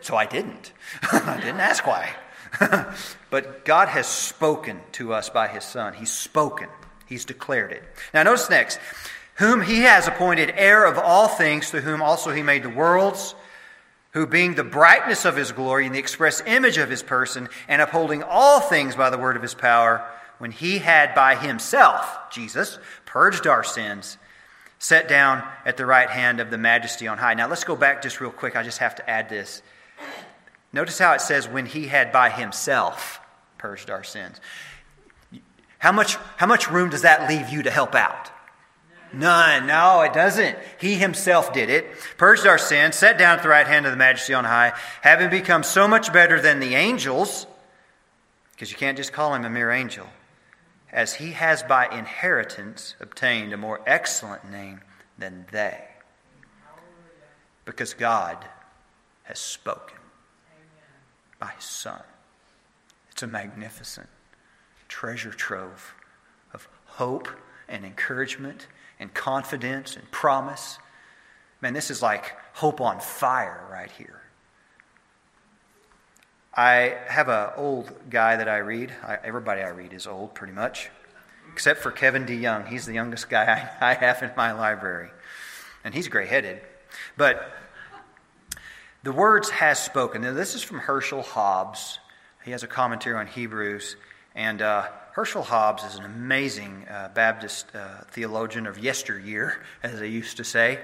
so 0.00 0.16
I 0.16 0.26
didn't. 0.26 0.72
I 1.12 1.38
didn't 1.40 1.60
ask 1.60 1.86
why. 1.86 2.14
but 3.30 3.64
God 3.64 3.88
has 3.88 4.06
spoken 4.06 4.80
to 4.92 5.12
us 5.12 5.30
by 5.30 5.48
His 5.48 5.64
Son. 5.64 5.94
He's 5.94 6.10
spoken. 6.10 6.68
He's 7.06 7.24
declared 7.24 7.72
it. 7.72 7.82
Now, 8.12 8.22
notice 8.24 8.50
next 8.50 8.78
whom 9.36 9.62
he 9.62 9.80
has 9.80 10.06
appointed 10.06 10.52
heir 10.56 10.84
of 10.84 10.98
all 10.98 11.28
things, 11.28 11.70
through 11.70 11.80
whom 11.80 12.02
also 12.02 12.30
he 12.30 12.42
made 12.42 12.62
the 12.62 12.70
worlds, 12.70 13.34
who 14.12 14.26
being 14.26 14.54
the 14.54 14.64
brightness 14.64 15.24
of 15.24 15.36
his 15.36 15.52
glory 15.52 15.86
and 15.86 15.94
the 15.94 15.98
express 15.98 16.42
image 16.46 16.76
of 16.76 16.90
his 16.90 17.02
person, 17.02 17.48
and 17.66 17.80
upholding 17.80 18.22
all 18.22 18.60
things 18.60 18.94
by 18.94 19.08
the 19.08 19.18
word 19.18 19.36
of 19.36 19.42
his 19.42 19.54
power, 19.54 20.06
when 20.38 20.50
he 20.50 20.78
had 20.78 21.14
by 21.14 21.34
himself, 21.34 22.30
Jesus, 22.30 22.78
purged 23.06 23.46
our 23.46 23.64
sins, 23.64 24.18
set 24.78 25.08
down 25.08 25.42
at 25.64 25.76
the 25.76 25.86
right 25.86 26.10
hand 26.10 26.40
of 26.40 26.50
the 26.50 26.58
majesty 26.58 27.06
on 27.06 27.16
high. 27.16 27.34
Now 27.34 27.48
let's 27.48 27.64
go 27.64 27.76
back 27.76 28.02
just 28.02 28.20
real 28.20 28.32
quick. 28.32 28.56
I 28.56 28.62
just 28.62 28.78
have 28.78 28.96
to 28.96 29.08
add 29.08 29.28
this. 29.28 29.62
Notice 30.72 30.98
how 30.98 31.12
it 31.12 31.20
says, 31.20 31.48
when 31.48 31.66
he 31.66 31.86
had 31.86 32.12
by 32.12 32.28
himself 32.30 33.20
purged 33.56 33.90
our 33.90 34.02
sins. 34.02 34.40
How 35.78 35.92
much, 35.92 36.16
how 36.36 36.46
much 36.46 36.70
room 36.70 36.90
does 36.90 37.02
that 37.02 37.28
leave 37.28 37.48
you 37.48 37.62
to 37.62 37.70
help 37.70 37.94
out? 37.94 38.30
None. 39.12 39.66
No, 39.66 40.00
it 40.02 40.12
doesn't. 40.12 40.56
He 40.80 40.94
himself 40.94 41.52
did 41.52 41.68
it, 41.70 41.86
purged 42.16 42.46
our 42.46 42.58
sins, 42.58 42.96
sat 42.96 43.18
down 43.18 43.36
at 43.36 43.42
the 43.42 43.48
right 43.48 43.66
hand 43.66 43.86
of 43.86 43.92
the 43.92 43.98
majesty 43.98 44.34
on 44.34 44.44
high, 44.44 44.72
having 45.02 45.30
become 45.30 45.62
so 45.62 45.86
much 45.86 46.12
better 46.12 46.40
than 46.40 46.60
the 46.60 46.74
angels, 46.74 47.46
because 48.52 48.70
you 48.70 48.76
can't 48.76 48.96
just 48.96 49.12
call 49.12 49.34
him 49.34 49.44
a 49.44 49.50
mere 49.50 49.70
angel, 49.70 50.06
as 50.90 51.14
he 51.14 51.32
has 51.32 51.62
by 51.62 51.86
inheritance 51.88 52.94
obtained 53.00 53.52
a 53.52 53.56
more 53.56 53.80
excellent 53.86 54.50
name 54.50 54.80
than 55.18 55.46
they. 55.50 55.84
Because 57.64 57.94
God 57.94 58.44
has 59.24 59.38
spoken 59.38 59.98
by 61.38 61.48
his 61.56 61.64
Son. 61.64 62.02
It's 63.10 63.22
a 63.22 63.26
magnificent 63.26 64.08
treasure 64.88 65.30
trove 65.30 65.94
of 66.52 66.68
hope 66.86 67.28
and 67.68 67.84
encouragement 67.84 68.66
and 69.02 69.12
confidence 69.12 69.96
and 69.96 70.10
promise. 70.10 70.78
Man, 71.60 71.74
this 71.74 71.90
is 71.90 72.00
like 72.00 72.32
hope 72.54 72.80
on 72.80 73.00
fire 73.00 73.66
right 73.70 73.90
here. 73.90 74.22
I 76.54 76.96
have 77.08 77.28
an 77.28 77.50
old 77.56 77.92
guy 78.08 78.36
that 78.36 78.48
I 78.48 78.58
read. 78.58 78.92
I, 79.02 79.18
everybody 79.24 79.62
I 79.62 79.70
read 79.70 79.92
is 79.92 80.06
old, 80.06 80.34
pretty 80.34 80.52
much, 80.52 80.90
except 81.52 81.80
for 81.80 81.90
Kevin 81.90 82.26
DeYoung. 82.26 82.68
He's 82.68 82.86
the 82.86 82.92
youngest 82.92 83.28
guy 83.28 83.70
I, 83.80 83.90
I 83.90 83.94
have 83.94 84.22
in 84.22 84.30
my 84.36 84.52
library, 84.52 85.10
and 85.82 85.94
he's 85.94 86.08
gray 86.08 86.26
headed. 86.26 86.60
But 87.16 87.52
the 89.02 89.12
words 89.12 89.50
has 89.50 89.82
spoken. 89.82 90.22
Now, 90.22 90.32
this 90.32 90.54
is 90.54 90.62
from 90.62 90.78
Herschel 90.78 91.22
Hobbs. 91.22 91.98
He 92.44 92.50
has 92.50 92.62
a 92.62 92.68
commentary 92.68 93.16
on 93.16 93.26
Hebrews, 93.26 93.96
and 94.34 94.62
uh, 94.62 94.88
Herschel 95.12 95.42
Hobbs 95.42 95.84
is 95.84 95.98
an 95.98 96.04
amazing 96.04 96.86
uh, 96.88 97.10
Baptist 97.14 97.66
uh, 97.74 98.02
theologian 98.08 98.66
of 98.66 98.78
yesteryear, 98.78 99.62
as 99.82 100.00
they 100.00 100.08
used 100.08 100.38
to 100.38 100.44
say. 100.44 100.78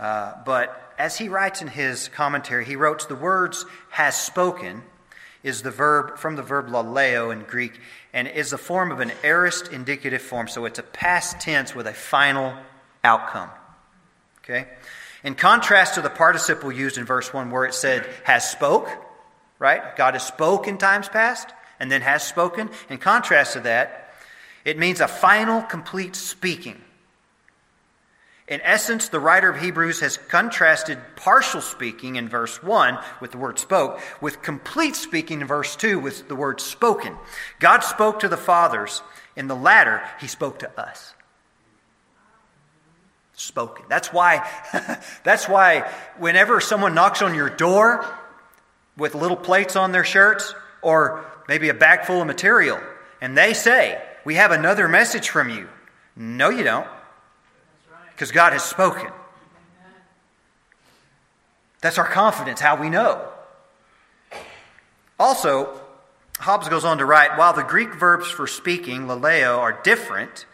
Uh, 0.00 0.34
but 0.44 0.94
as 0.98 1.16
he 1.16 1.28
writes 1.28 1.62
in 1.62 1.68
his 1.68 2.08
commentary, 2.08 2.64
he 2.64 2.74
wrote, 2.74 3.08
The 3.08 3.14
words 3.14 3.64
has 3.90 4.20
spoken 4.20 4.82
is 5.44 5.62
the 5.62 5.70
verb 5.70 6.18
from 6.18 6.34
the 6.34 6.42
verb 6.42 6.68
laleo 6.68 7.32
in 7.32 7.44
Greek 7.44 7.80
and 8.12 8.26
is 8.26 8.50
the 8.50 8.58
form 8.58 8.90
of 8.90 8.98
an 8.98 9.12
aorist 9.22 9.68
indicative 9.72 10.22
form. 10.22 10.48
So 10.48 10.64
it's 10.64 10.80
a 10.80 10.82
past 10.82 11.40
tense 11.40 11.74
with 11.74 11.86
a 11.86 11.94
final 11.94 12.54
outcome. 13.04 13.50
Okay? 14.38 14.66
In 15.22 15.36
contrast 15.36 15.94
to 15.94 16.02
the 16.02 16.10
participle 16.10 16.72
used 16.72 16.98
in 16.98 17.04
verse 17.04 17.32
1 17.32 17.50
where 17.50 17.64
it 17.64 17.74
said 17.74 18.08
has 18.24 18.50
spoke, 18.50 18.88
right? 19.60 19.94
God 19.96 20.14
has 20.14 20.26
spoke 20.26 20.66
in 20.66 20.78
times 20.78 21.08
past 21.08 21.52
and 21.80 21.90
then 21.90 22.02
has 22.02 22.26
spoken. 22.26 22.70
In 22.88 22.98
contrast 22.98 23.54
to 23.54 23.60
that, 23.60 24.12
it 24.64 24.78
means 24.78 25.00
a 25.00 25.08
final, 25.08 25.62
complete 25.62 26.16
speaking. 26.16 26.80
In 28.48 28.62
essence, 28.62 29.08
the 29.08 29.20
writer 29.20 29.50
of 29.50 29.60
Hebrews 29.60 30.00
has 30.00 30.16
contrasted 30.16 30.98
partial 31.16 31.60
speaking 31.60 32.16
in 32.16 32.30
verse 32.30 32.62
1 32.62 32.98
with 33.20 33.32
the 33.32 33.38
word 33.38 33.58
spoke, 33.58 34.00
with 34.22 34.40
complete 34.40 34.96
speaking 34.96 35.42
in 35.42 35.46
verse 35.46 35.76
2 35.76 35.98
with 35.98 36.28
the 36.28 36.34
word 36.34 36.60
spoken. 36.60 37.14
God 37.60 37.80
spoke 37.80 38.20
to 38.20 38.28
the 38.28 38.38
fathers. 38.38 39.02
In 39.36 39.48
the 39.48 39.54
latter, 39.54 40.02
he 40.18 40.26
spoke 40.26 40.60
to 40.60 40.80
us. 40.80 41.14
Spoken. 43.34 43.84
That's 43.88 44.12
why, 44.14 44.48
that's 45.24 45.46
why 45.46 45.88
whenever 46.16 46.60
someone 46.60 46.94
knocks 46.94 47.20
on 47.20 47.34
your 47.34 47.50
door 47.50 48.04
with 48.96 49.14
little 49.14 49.36
plates 49.36 49.76
on 49.76 49.92
their 49.92 50.04
shirts, 50.04 50.54
or 50.82 51.24
maybe 51.48 51.68
a 51.68 51.74
bag 51.74 52.04
full 52.04 52.20
of 52.20 52.26
material, 52.26 52.78
and 53.20 53.36
they 53.36 53.54
say, 53.54 54.02
We 54.24 54.34
have 54.36 54.50
another 54.50 54.88
message 54.88 55.28
from 55.28 55.50
you. 55.50 55.68
No, 56.16 56.48
you 56.50 56.64
don't. 56.64 56.86
Because 58.10 58.32
God 58.32 58.52
has 58.52 58.64
spoken. 58.64 59.10
That's 61.80 61.98
our 61.98 62.08
confidence, 62.08 62.60
how 62.60 62.80
we 62.80 62.90
know. 62.90 63.28
Also, 65.18 65.80
Hobbs 66.38 66.68
goes 66.68 66.84
on 66.84 66.98
to 66.98 67.04
write 67.04 67.36
while 67.38 67.52
the 67.52 67.62
Greek 67.62 67.94
verbs 67.94 68.30
for 68.30 68.46
speaking, 68.46 69.02
laleo, 69.02 69.58
are 69.58 69.80
different, 69.82 70.46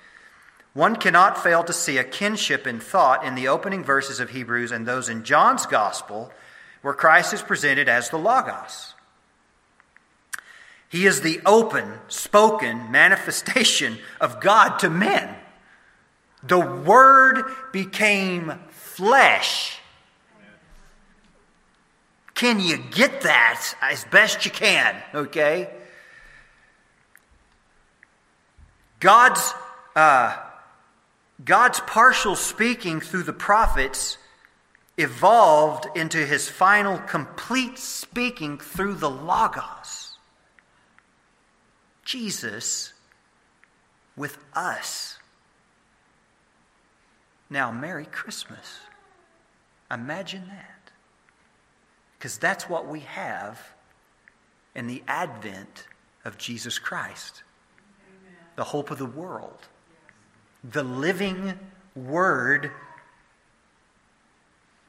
one 0.73 0.97
cannot 0.97 1.43
fail 1.43 1.63
to 1.65 1.73
see 1.73 1.99
a 1.99 2.05
kinship 2.05 2.67
in 2.67 2.81
thought 2.81 3.25
in 3.25 3.35
the 3.35 3.49
opening 3.49 3.85
verses 3.85 4.19
of 4.19 4.31
Hebrews 4.31 4.73
and 4.73 4.87
those 4.87 5.09
in 5.09 5.23
John's 5.23 5.67
Gospel, 5.67 6.33
where 6.83 6.95
Christ 6.95 7.33
is 7.33 7.43
presented 7.43 7.89
as 7.89 8.11
the 8.11 8.19
Logos. 8.19 8.94
He 10.95 11.07
is 11.07 11.23
the 11.23 11.41
open, 11.45 11.93
spoken 12.07 12.93
manifestation 12.93 13.99
of 14.21 14.41
God 14.41 14.79
to 14.79 14.89
men. 14.89 15.35
The 16.45 16.61
Word 16.61 17.47
became 17.73 18.61
flesh. 18.71 19.77
Can 22.35 22.61
you 22.61 22.77
get 22.77 23.23
that 23.23 23.75
as 23.83 24.05
best 24.05 24.45
you 24.45 24.53
can? 24.53 24.95
Okay? 25.13 25.69
God's, 29.01 29.53
uh, 29.97 30.37
God's 31.45 31.81
partial 31.81 32.37
speaking 32.37 33.01
through 33.01 33.25
the 33.25 33.33
prophets 33.33 34.17
evolved 34.97 35.89
into 35.97 36.25
his 36.25 36.49
final 36.49 36.99
complete 36.99 37.79
speaking 37.79 38.59
through 38.59 38.95
the 38.95 39.11
Logos. 39.11 40.04
Jesus 42.05 42.93
with 44.17 44.39
us. 44.55 45.19
Now, 47.51 47.71
Merry 47.71 48.07
Christmas. 48.07 48.81
Imagine 49.91 50.47
that. 50.49 50.91
Because 52.19 52.39
that's 52.39 52.69
what 52.69 52.87
we 52.87 53.01
have 53.01 53.61
in 54.75 54.87
the 54.87 55.03
advent 55.07 55.87
of 56.25 56.39
Jesus 56.39 56.79
Christ, 56.79 57.43
Amen. 58.09 58.37
the 58.57 58.65
hope 58.65 58.91
of 58.91 58.99
the 58.99 59.07
world, 59.07 59.69
the 60.65 60.83
living 60.83 61.59
Word 61.95 62.73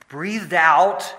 breathed 0.07 0.53
out, 0.53 1.13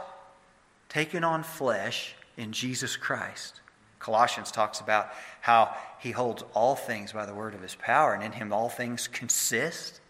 taken 0.88 1.22
on 1.22 1.42
flesh 1.42 2.14
in 2.36 2.52
Jesus 2.52 2.96
Christ. 2.96 3.60
Colossians 4.06 4.52
talks 4.52 4.78
about 4.78 5.08
how 5.40 5.74
he 5.98 6.12
holds 6.12 6.44
all 6.54 6.76
things 6.76 7.12
by 7.12 7.26
the 7.26 7.34
word 7.34 7.54
of 7.54 7.60
his 7.60 7.74
power, 7.74 8.14
and 8.14 8.22
in 8.22 8.30
him 8.30 8.52
all 8.52 8.68
things 8.68 9.08
consist. 9.08 10.00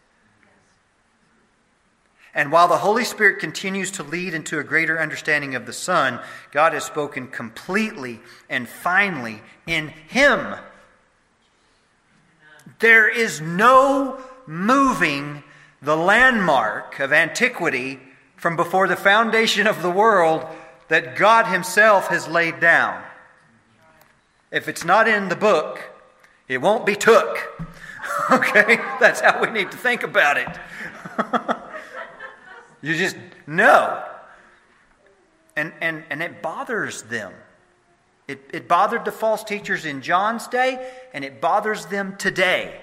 And 2.34 2.52
while 2.52 2.68
the 2.68 2.76
Holy 2.76 3.04
Spirit 3.04 3.38
continues 3.38 3.90
to 3.92 4.02
lead 4.02 4.34
into 4.34 4.58
a 4.58 4.64
greater 4.64 5.00
understanding 5.00 5.54
of 5.54 5.64
the 5.64 5.72
Son, 5.72 6.20
God 6.52 6.74
has 6.74 6.84
spoken 6.84 7.28
completely 7.28 8.20
and 8.50 8.68
finally 8.68 9.40
in 9.66 9.88
Him. 9.88 10.56
There 12.80 13.08
is 13.08 13.40
no 13.40 14.20
moving 14.46 15.42
the 15.80 15.96
landmark 15.96 17.00
of 17.00 17.14
antiquity 17.14 17.98
from 18.36 18.56
before 18.56 18.88
the 18.88 18.96
foundation 18.96 19.66
of 19.66 19.80
the 19.80 19.90
world 19.90 20.44
that 20.88 21.16
God 21.16 21.46
Himself 21.46 22.08
has 22.08 22.28
laid 22.28 22.60
down. 22.60 23.02
If 24.50 24.68
it's 24.68 24.84
not 24.84 25.08
in 25.08 25.28
the 25.28 25.36
book, 25.36 25.80
it 26.48 26.58
won't 26.58 26.86
be 26.86 26.94
took. 26.94 27.66
okay? 28.30 28.76
That's 29.00 29.20
how 29.20 29.40
we 29.40 29.50
need 29.50 29.70
to 29.72 29.76
think 29.76 30.02
about 30.02 30.36
it. 30.36 30.48
you 32.82 32.96
just 32.96 33.16
know. 33.46 34.04
And, 35.56 35.72
and, 35.80 36.04
and 36.10 36.22
it 36.22 36.42
bothers 36.42 37.02
them. 37.02 37.32
It, 38.28 38.50
it 38.52 38.68
bothered 38.68 39.04
the 39.04 39.12
false 39.12 39.44
teachers 39.44 39.84
in 39.84 40.02
John's 40.02 40.48
day, 40.48 40.92
and 41.14 41.24
it 41.24 41.40
bothers 41.40 41.86
them 41.86 42.16
today. 42.16 42.80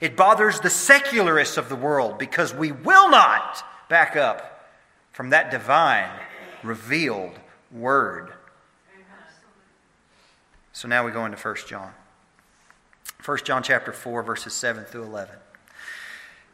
It 0.00 0.16
bothers 0.16 0.60
the 0.60 0.70
secularists 0.70 1.56
of 1.56 1.68
the 1.68 1.76
world 1.76 2.18
because 2.18 2.54
we 2.54 2.72
will 2.72 3.10
not 3.10 3.64
back 3.88 4.16
up 4.16 4.70
from 5.12 5.30
that 5.30 5.50
divine, 5.50 6.10
revealed 6.62 7.38
word. 7.70 8.32
So 10.72 10.88
now 10.88 11.04
we 11.04 11.12
go 11.12 11.26
into 11.26 11.36
1 11.36 11.56
John. 11.66 11.92
1 13.24 13.38
John 13.44 13.62
chapter 13.62 13.92
4 13.92 14.22
verses 14.22 14.52
7 14.52 14.84
through 14.84 15.04
11. 15.04 15.36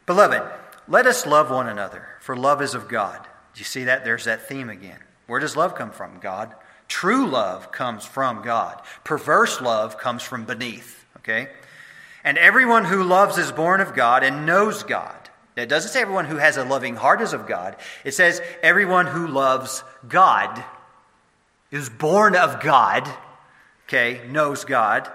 Beloved, 0.05 0.43
let 0.87 1.05
us 1.05 1.25
love 1.25 1.51
one 1.51 1.67
another, 1.67 2.07
for 2.19 2.35
love 2.35 2.61
is 2.61 2.73
of 2.73 2.87
God. 2.87 3.21
Do 3.53 3.59
you 3.59 3.65
see 3.65 3.85
that? 3.85 4.03
There's 4.03 4.25
that 4.25 4.47
theme 4.47 4.69
again. 4.69 4.99
Where 5.27 5.39
does 5.39 5.55
love 5.55 5.75
come 5.75 5.91
from? 5.91 6.19
God. 6.19 6.53
True 6.87 7.27
love 7.27 7.71
comes 7.71 8.05
from 8.05 8.41
God. 8.41 8.81
Perverse 9.03 9.61
love 9.61 9.97
comes 9.97 10.23
from 10.23 10.45
beneath, 10.45 11.05
okay? 11.17 11.49
And 12.23 12.37
everyone 12.37 12.85
who 12.85 13.03
loves 13.03 13.37
is 13.37 13.51
born 13.51 13.79
of 13.79 13.93
God 13.93 14.23
and 14.23 14.45
knows 14.45 14.83
God. 14.83 15.15
It 15.55 15.69
doesn't 15.69 15.91
say 15.91 16.01
everyone 16.01 16.25
who 16.25 16.37
has 16.37 16.57
a 16.57 16.63
loving 16.63 16.95
heart 16.95 17.21
is 17.21 17.33
of 17.33 17.45
God. 17.45 17.75
It 18.03 18.13
says 18.13 18.41
everyone 18.63 19.05
who 19.07 19.27
loves 19.27 19.83
God 20.07 20.63
is 21.69 21.89
born 21.89 22.35
of 22.35 22.61
God, 22.61 23.07
okay, 23.89 24.21
knows 24.29 24.65
God. 24.65 25.09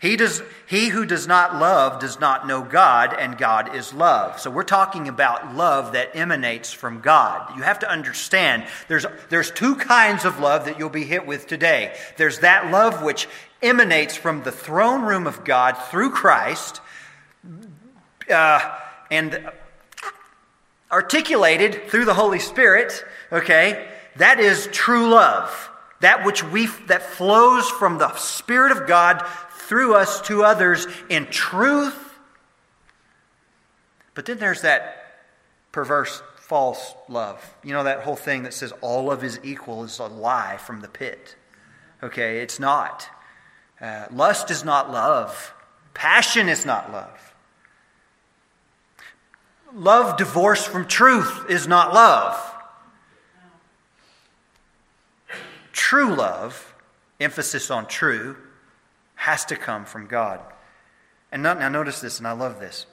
He, 0.00 0.16
does, 0.16 0.42
he 0.66 0.88
who 0.88 1.04
does 1.04 1.26
not 1.26 1.56
love 1.56 2.00
does 2.00 2.18
not 2.18 2.46
know 2.46 2.62
God, 2.62 3.14
and 3.18 3.38
God 3.38 3.74
is 3.74 3.92
love. 3.92 4.40
So 4.40 4.50
we're 4.50 4.62
talking 4.62 5.08
about 5.08 5.54
love 5.54 5.92
that 5.92 6.14
emanates 6.14 6.72
from 6.72 7.00
God. 7.00 7.54
You 7.56 7.62
have 7.62 7.78
to 7.80 7.90
understand 7.90 8.64
there's, 8.88 9.04
there's 9.28 9.50
two 9.50 9.76
kinds 9.76 10.24
of 10.24 10.40
love 10.40 10.64
that 10.64 10.78
you'll 10.78 10.88
be 10.90 11.04
hit 11.04 11.26
with 11.26 11.46
today. 11.46 11.94
There's 12.16 12.40
that 12.40 12.70
love 12.70 13.02
which 13.02 13.28
emanates 13.62 14.16
from 14.16 14.42
the 14.42 14.52
throne 14.52 15.02
room 15.02 15.26
of 15.26 15.44
God 15.44 15.72
through 15.72 16.10
Christ 16.10 16.80
uh, 18.30 18.78
and 19.10 19.50
articulated 20.90 21.88
through 21.88 22.04
the 22.04 22.14
Holy 22.14 22.38
Spirit, 22.38 23.04
okay? 23.32 23.88
That 24.16 24.38
is 24.38 24.68
true 24.70 25.08
love. 25.08 25.70
That 26.04 26.26
which 26.26 26.44
we 26.44 26.66
that 26.88 27.02
flows 27.02 27.66
from 27.70 27.96
the 27.96 28.14
Spirit 28.16 28.72
of 28.72 28.86
God 28.86 29.26
through 29.52 29.94
us 29.94 30.20
to 30.28 30.44
others 30.44 30.86
in 31.08 31.24
truth. 31.28 31.98
But 34.12 34.26
then 34.26 34.36
there's 34.36 34.60
that 34.60 35.22
perverse 35.72 36.22
false 36.36 36.94
love. 37.08 37.56
You 37.64 37.72
know 37.72 37.84
that 37.84 38.00
whole 38.00 38.16
thing 38.16 38.42
that 38.42 38.52
says 38.52 38.70
all 38.82 39.04
love 39.04 39.24
is 39.24 39.40
equal 39.42 39.82
is 39.82 39.98
a 39.98 40.04
lie 40.04 40.58
from 40.58 40.82
the 40.82 40.88
pit. 40.88 41.36
Okay, 42.02 42.40
it's 42.40 42.60
not. 42.60 43.08
Uh, 43.80 44.04
lust 44.12 44.50
is 44.50 44.62
not 44.62 44.92
love. 44.92 45.54
Passion 45.94 46.50
is 46.50 46.66
not 46.66 46.92
love. 46.92 47.34
Love 49.72 50.18
divorced 50.18 50.68
from 50.68 50.86
truth 50.86 51.46
is 51.48 51.66
not 51.66 51.94
love. 51.94 52.53
True 55.74 56.14
love, 56.14 56.72
emphasis 57.18 57.68
on 57.68 57.86
true, 57.86 58.36
has 59.16 59.44
to 59.46 59.56
come 59.56 59.84
from 59.84 60.06
God. 60.06 60.40
And 61.32 61.42
now 61.42 61.68
notice 61.68 62.00
this, 62.00 62.18
and 62.18 62.28
I 62.28 62.32
love 62.32 62.60
this. 62.60 62.86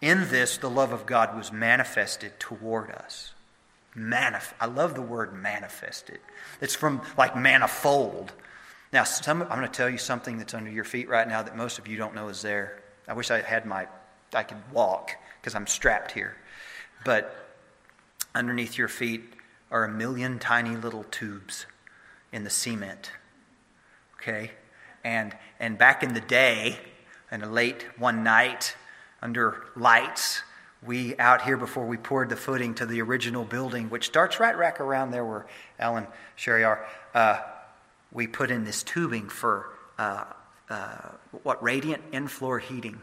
In 0.00 0.28
this, 0.30 0.58
the 0.58 0.70
love 0.70 0.92
of 0.92 1.06
God 1.06 1.36
was 1.36 1.50
manifested 1.50 2.38
toward 2.38 2.92
us. 2.92 3.32
Manif- 3.96 4.52
I 4.60 4.66
love 4.66 4.94
the 4.94 5.02
word 5.02 5.34
manifested. 5.34 6.20
It's 6.60 6.76
from 6.76 7.02
like 7.16 7.36
manifold. 7.36 8.32
Now, 8.92 9.02
some, 9.02 9.42
I'm 9.42 9.58
going 9.58 9.62
to 9.62 9.68
tell 9.68 9.90
you 9.90 9.98
something 9.98 10.38
that's 10.38 10.54
under 10.54 10.70
your 10.70 10.84
feet 10.84 11.08
right 11.08 11.26
now 11.26 11.42
that 11.42 11.56
most 11.56 11.80
of 11.80 11.88
you 11.88 11.96
don't 11.96 12.14
know 12.14 12.28
is 12.28 12.42
there. 12.42 12.78
I 13.08 13.14
wish 13.14 13.32
I 13.32 13.40
had 13.40 13.66
my, 13.66 13.88
I 14.32 14.44
could 14.44 14.58
walk 14.72 15.16
because 15.40 15.56
I'm 15.56 15.66
strapped 15.66 16.12
here. 16.12 16.36
But 17.04 17.48
underneath 18.36 18.78
your 18.78 18.88
feet 18.88 19.24
are 19.72 19.82
a 19.82 19.90
million 19.90 20.38
tiny 20.38 20.76
little 20.76 21.04
tubes 21.10 21.66
in 22.32 22.44
the 22.44 22.50
cement. 22.50 23.12
Okay? 24.16 24.52
And, 25.04 25.36
and 25.60 25.78
back 25.78 26.02
in 26.02 26.14
the 26.14 26.20
day, 26.20 26.78
in 27.30 27.42
a 27.42 27.48
late 27.48 27.86
one 27.98 28.22
night 28.22 28.74
under 29.22 29.64
lights, 29.76 30.42
we 30.82 31.16
out 31.18 31.42
here 31.42 31.56
before 31.56 31.86
we 31.86 31.96
poured 31.96 32.28
the 32.28 32.36
footing 32.36 32.74
to 32.74 32.86
the 32.86 33.02
original 33.02 33.44
building, 33.44 33.90
which 33.90 34.06
starts 34.06 34.38
right 34.38 34.56
back 34.56 34.80
around 34.80 35.10
there 35.10 35.24
where 35.24 35.46
Alan 35.78 36.06
Sherry 36.36 36.64
are. 36.64 36.86
Uh, 37.14 37.40
we 38.12 38.26
put 38.26 38.50
in 38.50 38.64
this 38.64 38.82
tubing 38.82 39.28
for 39.28 39.70
uh, 39.98 40.24
uh, 40.70 41.10
what 41.42 41.62
radiant 41.62 42.02
in-floor 42.12 42.58
heating. 42.58 43.00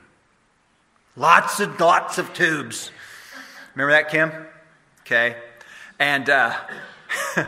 Lots 1.16 1.60
and 1.60 1.80
lots 1.80 2.18
of 2.18 2.34
tubes. 2.34 2.92
Remember 3.74 3.92
that, 3.92 4.10
Kim? 4.10 4.32
Okay, 5.02 5.36
and 6.00 6.30
uh, 6.30 6.56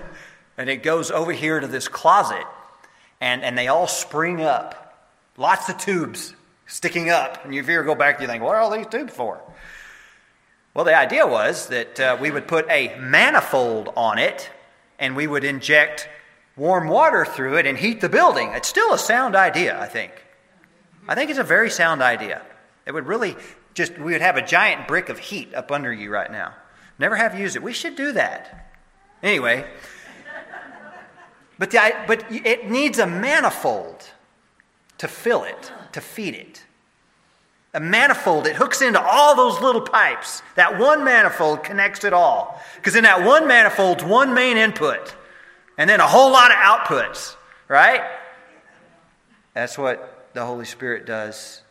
and 0.57 0.69
it 0.69 0.83
goes 0.83 1.11
over 1.11 1.31
here 1.31 1.59
to 1.59 1.67
this 1.67 1.87
closet, 1.87 2.45
and 3.21 3.43
and 3.43 3.57
they 3.57 3.67
all 3.67 3.87
spring 3.87 4.41
up. 4.41 4.83
Lots 5.37 5.69
of 5.69 5.77
tubes 5.77 6.33
sticking 6.65 7.09
up, 7.09 7.45
and 7.45 7.53
you 7.53 7.61
ever 7.61 7.83
go 7.83 7.95
back, 7.95 8.19
you 8.19 8.27
think, 8.27 8.43
what 8.43 8.55
are 8.55 8.61
all 8.61 8.71
these 8.71 8.87
tubes 8.87 9.13
for? 9.13 9.39
Well, 10.73 10.85
the 10.85 10.95
idea 10.95 11.25
was 11.25 11.67
that 11.67 11.99
uh, 11.99 12.17
we 12.19 12.29
would 12.29 12.47
put 12.47 12.69
a 12.69 12.95
manifold 12.99 13.89
on 13.95 14.19
it, 14.19 14.49
and 14.99 15.15
we 15.15 15.25
would 15.25 15.43
inject 15.43 16.09
warm 16.55 16.87
water 16.87 17.25
through 17.25 17.57
it 17.57 17.65
and 17.65 17.77
heat 17.77 18.01
the 18.01 18.09
building. 18.09 18.51
It's 18.53 18.67
still 18.67 18.93
a 18.93 18.97
sound 18.97 19.35
idea, 19.35 19.79
I 19.79 19.87
think. 19.87 20.11
I 21.07 21.15
think 21.15 21.29
it's 21.29 21.39
a 21.39 21.43
very 21.43 21.69
sound 21.69 22.01
idea. 22.01 22.41
It 22.85 22.93
would 22.93 23.07
really 23.07 23.35
just, 23.73 23.97
we 23.97 24.11
would 24.11 24.21
have 24.21 24.37
a 24.37 24.45
giant 24.45 24.87
brick 24.87 25.09
of 25.09 25.19
heat 25.19 25.53
up 25.53 25.71
under 25.71 25.93
you 25.93 26.09
right 26.09 26.31
now. 26.31 26.53
Never 26.99 27.15
have 27.15 27.39
used 27.39 27.55
it. 27.55 27.63
We 27.63 27.73
should 27.73 27.95
do 27.95 28.11
that. 28.13 28.71
Anyway, 29.21 29.65
but, 31.59 31.71
the, 31.71 31.95
but 32.07 32.25
it 32.31 32.69
needs 32.69 32.99
a 32.99 33.07
manifold 33.07 34.09
to 34.97 35.07
fill 35.07 35.43
it, 35.43 35.71
to 35.91 36.01
feed 36.01 36.35
it. 36.35 36.63
A 37.73 37.79
manifold, 37.79 38.47
it 38.47 38.55
hooks 38.55 38.81
into 38.81 39.01
all 39.01 39.35
those 39.35 39.61
little 39.61 39.81
pipes. 39.81 40.41
That 40.55 40.79
one 40.79 41.03
manifold 41.03 41.63
connects 41.63 42.03
it 42.03 42.13
all. 42.13 42.61
Because 42.75 42.95
in 42.95 43.03
that 43.03 43.23
one 43.23 43.47
manifold's 43.47 44.03
one 44.03 44.33
main 44.33 44.57
input 44.57 45.15
and 45.77 45.89
then 45.89 45.99
a 45.99 46.07
whole 46.07 46.31
lot 46.31 46.51
of 46.51 46.57
outputs, 46.57 47.35
right? 47.67 48.01
That's 49.53 49.77
what 49.77 50.29
the 50.33 50.45
Holy 50.45 50.65
Spirit 50.65 51.05
does. 51.05 51.61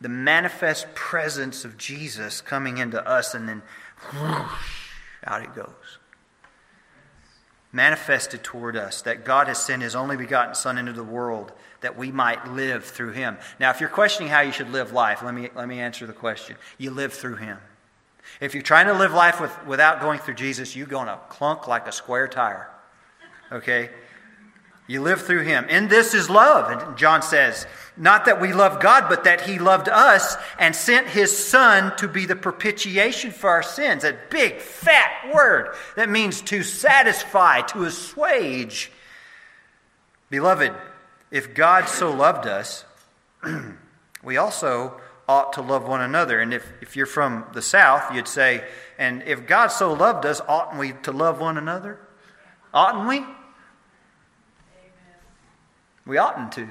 The 0.00 0.08
manifest 0.08 0.94
presence 0.94 1.64
of 1.64 1.76
Jesus 1.76 2.40
coming 2.40 2.78
into 2.78 3.06
us, 3.06 3.34
and 3.34 3.48
then 3.48 3.62
whoosh, 4.12 4.90
out 5.24 5.42
it 5.42 5.54
goes. 5.54 5.98
Manifested 7.74 8.44
toward 8.44 8.76
us 8.76 9.02
that 9.02 9.24
God 9.24 9.48
has 9.48 9.58
sent 9.58 9.82
His 9.82 9.96
only 9.96 10.16
begotten 10.16 10.54
Son 10.54 10.78
into 10.78 10.92
the 10.92 11.02
world 11.02 11.52
that 11.80 11.98
we 11.98 12.12
might 12.12 12.52
live 12.52 12.84
through 12.84 13.10
Him. 13.10 13.36
Now, 13.58 13.70
if 13.70 13.80
you're 13.80 13.88
questioning 13.88 14.30
how 14.30 14.40
you 14.40 14.52
should 14.52 14.70
live 14.70 14.92
life, 14.92 15.22
let 15.24 15.34
me, 15.34 15.50
let 15.56 15.66
me 15.66 15.80
answer 15.80 16.06
the 16.06 16.12
question. 16.12 16.56
You 16.78 16.92
live 16.92 17.12
through 17.12 17.36
Him. 17.36 17.58
If 18.40 18.54
you're 18.54 18.62
trying 18.62 18.86
to 18.86 18.94
live 18.94 19.12
life 19.12 19.40
with, 19.40 19.52
without 19.66 20.00
going 20.00 20.20
through 20.20 20.34
Jesus, 20.34 20.76
you're 20.76 20.86
going 20.86 21.08
to 21.08 21.18
clunk 21.28 21.66
like 21.66 21.88
a 21.88 21.92
square 21.92 22.28
tire. 22.28 22.70
Okay? 23.52 23.90
You 24.86 25.00
live 25.00 25.22
through 25.22 25.42
him. 25.42 25.66
And 25.68 25.88
this 25.88 26.12
is 26.12 26.28
love. 26.28 26.70
And 26.70 26.96
John 26.96 27.22
says, 27.22 27.66
not 27.96 28.24
that 28.24 28.40
we 28.40 28.52
love 28.52 28.80
God, 28.80 29.08
but 29.08 29.24
that 29.24 29.42
he 29.42 29.58
loved 29.58 29.88
us 29.88 30.36
and 30.58 30.74
sent 30.74 31.06
his 31.06 31.36
son 31.36 31.96
to 31.96 32.08
be 32.08 32.26
the 32.26 32.36
propitiation 32.36 33.30
for 33.30 33.50
our 33.50 33.62
sins. 33.62 34.04
A 34.04 34.18
big, 34.30 34.58
fat 34.58 35.32
word 35.32 35.74
that 35.96 36.10
means 36.10 36.42
to 36.42 36.62
satisfy, 36.62 37.60
to 37.62 37.84
assuage. 37.84 38.90
Beloved, 40.28 40.72
if 41.30 41.54
God 41.54 41.88
so 41.88 42.12
loved 42.12 42.46
us, 42.46 42.84
we 44.24 44.36
also 44.36 45.00
ought 45.28 45.52
to 45.54 45.62
love 45.62 45.86
one 45.86 46.00
another. 46.00 46.40
And 46.40 46.52
if, 46.52 46.70
if 46.82 46.96
you're 46.96 47.06
from 47.06 47.46
the 47.54 47.62
South, 47.62 48.12
you'd 48.12 48.28
say, 48.28 48.64
and 48.98 49.22
if 49.22 49.46
God 49.46 49.68
so 49.68 49.92
loved 49.92 50.26
us, 50.26 50.40
oughtn't 50.48 50.78
we 50.78 50.92
to 51.04 51.12
love 51.12 51.40
one 51.40 51.56
another? 51.56 51.98
Oughtn't 52.74 53.08
we? 53.08 53.24
We 56.06 56.18
oughtn't 56.18 56.52
to. 56.52 56.68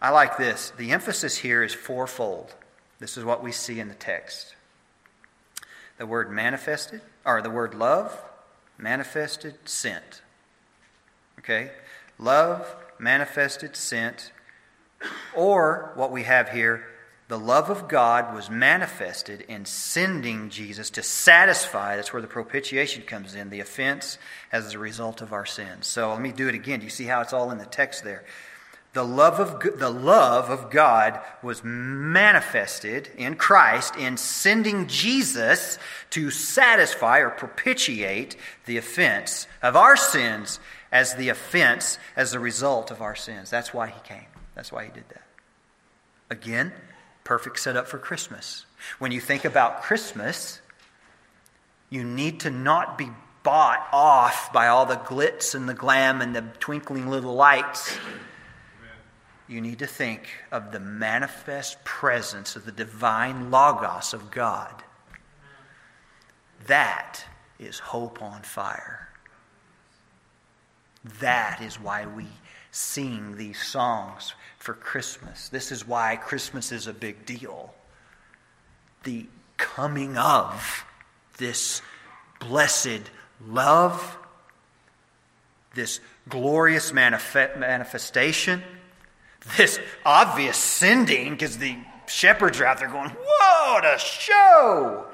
I 0.00 0.10
like 0.10 0.36
this. 0.36 0.72
The 0.76 0.90
emphasis 0.90 1.38
here 1.38 1.62
is 1.62 1.72
fourfold. 1.72 2.54
This 2.98 3.16
is 3.16 3.24
what 3.24 3.42
we 3.42 3.52
see 3.52 3.80
in 3.80 3.88
the 3.88 3.94
text. 3.94 4.54
The 5.98 6.06
word 6.06 6.30
manifested, 6.30 7.00
or 7.24 7.40
the 7.40 7.50
word 7.50 7.74
love, 7.74 8.20
manifested, 8.76 9.54
sent. 9.64 10.22
Okay? 11.38 11.70
Love, 12.18 12.74
manifested, 12.98 13.76
sent. 13.76 14.32
Or 15.34 15.92
what 15.94 16.10
we 16.10 16.24
have 16.24 16.48
here, 16.48 16.84
the 17.32 17.38
love 17.38 17.70
of 17.70 17.88
God 17.88 18.34
was 18.34 18.50
manifested 18.50 19.46
in 19.48 19.64
sending 19.64 20.50
Jesus 20.50 20.90
to 20.90 21.02
satisfy, 21.02 21.96
that's 21.96 22.12
where 22.12 22.20
the 22.20 22.28
propitiation 22.28 23.04
comes 23.04 23.34
in, 23.34 23.48
the 23.48 23.60
offense 23.60 24.18
as 24.52 24.74
a 24.74 24.78
result 24.78 25.22
of 25.22 25.32
our 25.32 25.46
sins. 25.46 25.86
So 25.86 26.10
let 26.10 26.20
me 26.20 26.30
do 26.30 26.46
it 26.48 26.54
again. 26.54 26.80
Do 26.80 26.84
you 26.84 26.90
see 26.90 27.06
how 27.06 27.22
it's 27.22 27.32
all 27.32 27.50
in 27.50 27.56
the 27.56 27.64
text 27.64 28.04
there? 28.04 28.22
The 28.92 29.02
love 29.02 29.40
of, 29.40 29.78
the 29.78 29.88
love 29.88 30.50
of 30.50 30.70
God 30.70 31.20
was 31.42 31.64
manifested 31.64 33.08
in 33.16 33.36
Christ 33.36 33.96
in 33.96 34.18
sending 34.18 34.86
Jesus 34.86 35.78
to 36.10 36.30
satisfy 36.30 37.20
or 37.20 37.30
propitiate 37.30 38.36
the 38.66 38.76
offense 38.76 39.46
of 39.62 39.74
our 39.74 39.96
sins 39.96 40.60
as 40.92 41.14
the 41.14 41.30
offense 41.30 41.96
as 42.14 42.34
a 42.34 42.38
result 42.38 42.90
of 42.90 43.00
our 43.00 43.16
sins. 43.16 43.48
That's 43.48 43.72
why 43.72 43.86
he 43.86 44.00
came. 44.06 44.26
That's 44.54 44.70
why 44.70 44.84
he 44.84 44.90
did 44.90 45.08
that. 45.08 45.22
Again, 46.28 46.72
perfect 47.24 47.58
setup 47.58 47.86
for 47.88 47.98
Christmas. 47.98 48.66
When 48.98 49.12
you 49.12 49.20
think 49.20 49.44
about 49.44 49.82
Christmas, 49.82 50.60
you 51.90 52.04
need 52.04 52.40
to 52.40 52.50
not 52.50 52.98
be 52.98 53.10
bought 53.42 53.86
off 53.92 54.52
by 54.52 54.68
all 54.68 54.86
the 54.86 54.96
glitz 54.96 55.54
and 55.54 55.68
the 55.68 55.74
glam 55.74 56.20
and 56.20 56.34
the 56.34 56.42
twinkling 56.60 57.08
little 57.08 57.34
lights. 57.34 57.96
you 59.48 59.60
need 59.60 59.80
to 59.80 59.86
think 59.86 60.28
of 60.50 60.72
the 60.72 60.80
manifest 60.80 61.82
presence 61.84 62.56
of 62.56 62.64
the 62.64 62.72
divine 62.72 63.50
Logos 63.50 64.14
of 64.14 64.30
God. 64.30 64.82
That 66.66 67.24
is 67.58 67.78
hope 67.78 68.22
on 68.22 68.42
fire. 68.42 69.08
That 71.20 71.60
is 71.60 71.80
why 71.80 72.06
we 72.06 72.26
sing 72.70 73.36
these 73.36 73.60
songs 73.60 74.34
for 74.62 74.74
Christmas. 74.74 75.48
This 75.48 75.72
is 75.72 75.84
why 75.84 76.14
Christmas 76.14 76.70
is 76.70 76.86
a 76.86 76.92
big 76.92 77.26
deal. 77.26 77.74
The 79.02 79.26
coming 79.56 80.16
of 80.16 80.84
this 81.36 81.82
blessed 82.38 83.10
love, 83.44 84.16
this 85.74 85.98
glorious 86.28 86.92
manif- 86.92 87.58
manifestation, 87.58 88.62
this 89.56 89.80
obvious 90.06 90.58
sending, 90.58 91.32
because 91.32 91.58
the 91.58 91.76
shepherds 92.06 92.60
are 92.60 92.66
out 92.66 92.78
there 92.78 92.88
going, 92.88 93.10
Whoa, 93.10 93.74
what 93.74 93.84
a 93.84 93.98
show! 93.98 95.06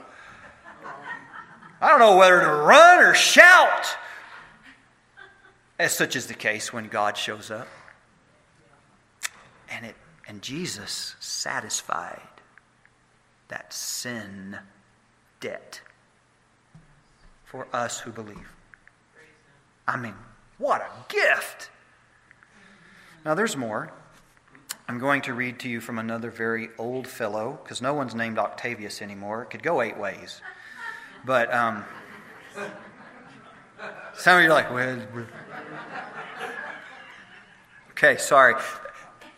I 1.80 1.88
don't 1.88 2.00
know 2.00 2.18
whether 2.18 2.38
to 2.38 2.52
run 2.52 3.02
or 3.02 3.14
shout. 3.14 3.96
As 5.78 5.96
such 5.96 6.16
is 6.16 6.26
the 6.26 6.34
case 6.34 6.70
when 6.70 6.88
God 6.88 7.16
shows 7.16 7.50
up. 7.50 7.66
And, 9.70 9.86
it, 9.86 9.96
and 10.26 10.42
Jesus 10.42 11.14
satisfied 11.20 12.20
that 13.48 13.72
sin 13.72 14.58
debt 15.40 15.80
for 17.44 17.66
us 17.72 18.00
who 18.00 18.10
believe. 18.10 18.50
I 19.86 19.96
mean, 19.96 20.14
what 20.58 20.82
a 20.82 21.12
gift! 21.12 21.70
Now, 23.24 23.34
there's 23.34 23.56
more. 23.56 23.92
I'm 24.86 24.98
going 24.98 25.22
to 25.22 25.34
read 25.34 25.58
to 25.60 25.68
you 25.68 25.80
from 25.80 25.98
another 25.98 26.30
very 26.30 26.70
old 26.78 27.06
fellow, 27.06 27.58
because 27.62 27.82
no 27.82 27.94
one's 27.94 28.14
named 28.14 28.38
Octavius 28.38 29.02
anymore. 29.02 29.42
It 29.42 29.50
could 29.50 29.62
go 29.62 29.82
eight 29.82 29.98
ways. 29.98 30.40
But 31.24 31.52
um, 31.52 31.84
some 34.14 34.38
of 34.38 34.44
you 34.44 34.50
are 34.50 34.54
like, 34.54 34.72
well, 34.72 34.98
okay, 37.90 38.16
sorry. 38.16 38.54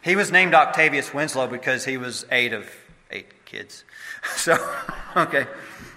He 0.02 0.16
was 0.16 0.32
named 0.32 0.54
Octavius 0.54 1.12
Winslow 1.12 1.46
because 1.46 1.84
he 1.84 1.96
was 1.96 2.24
eight 2.30 2.52
of 2.52 2.70
eight 3.10 3.44
kids. 3.44 3.84
So, 4.36 4.58
okay, 5.16 5.46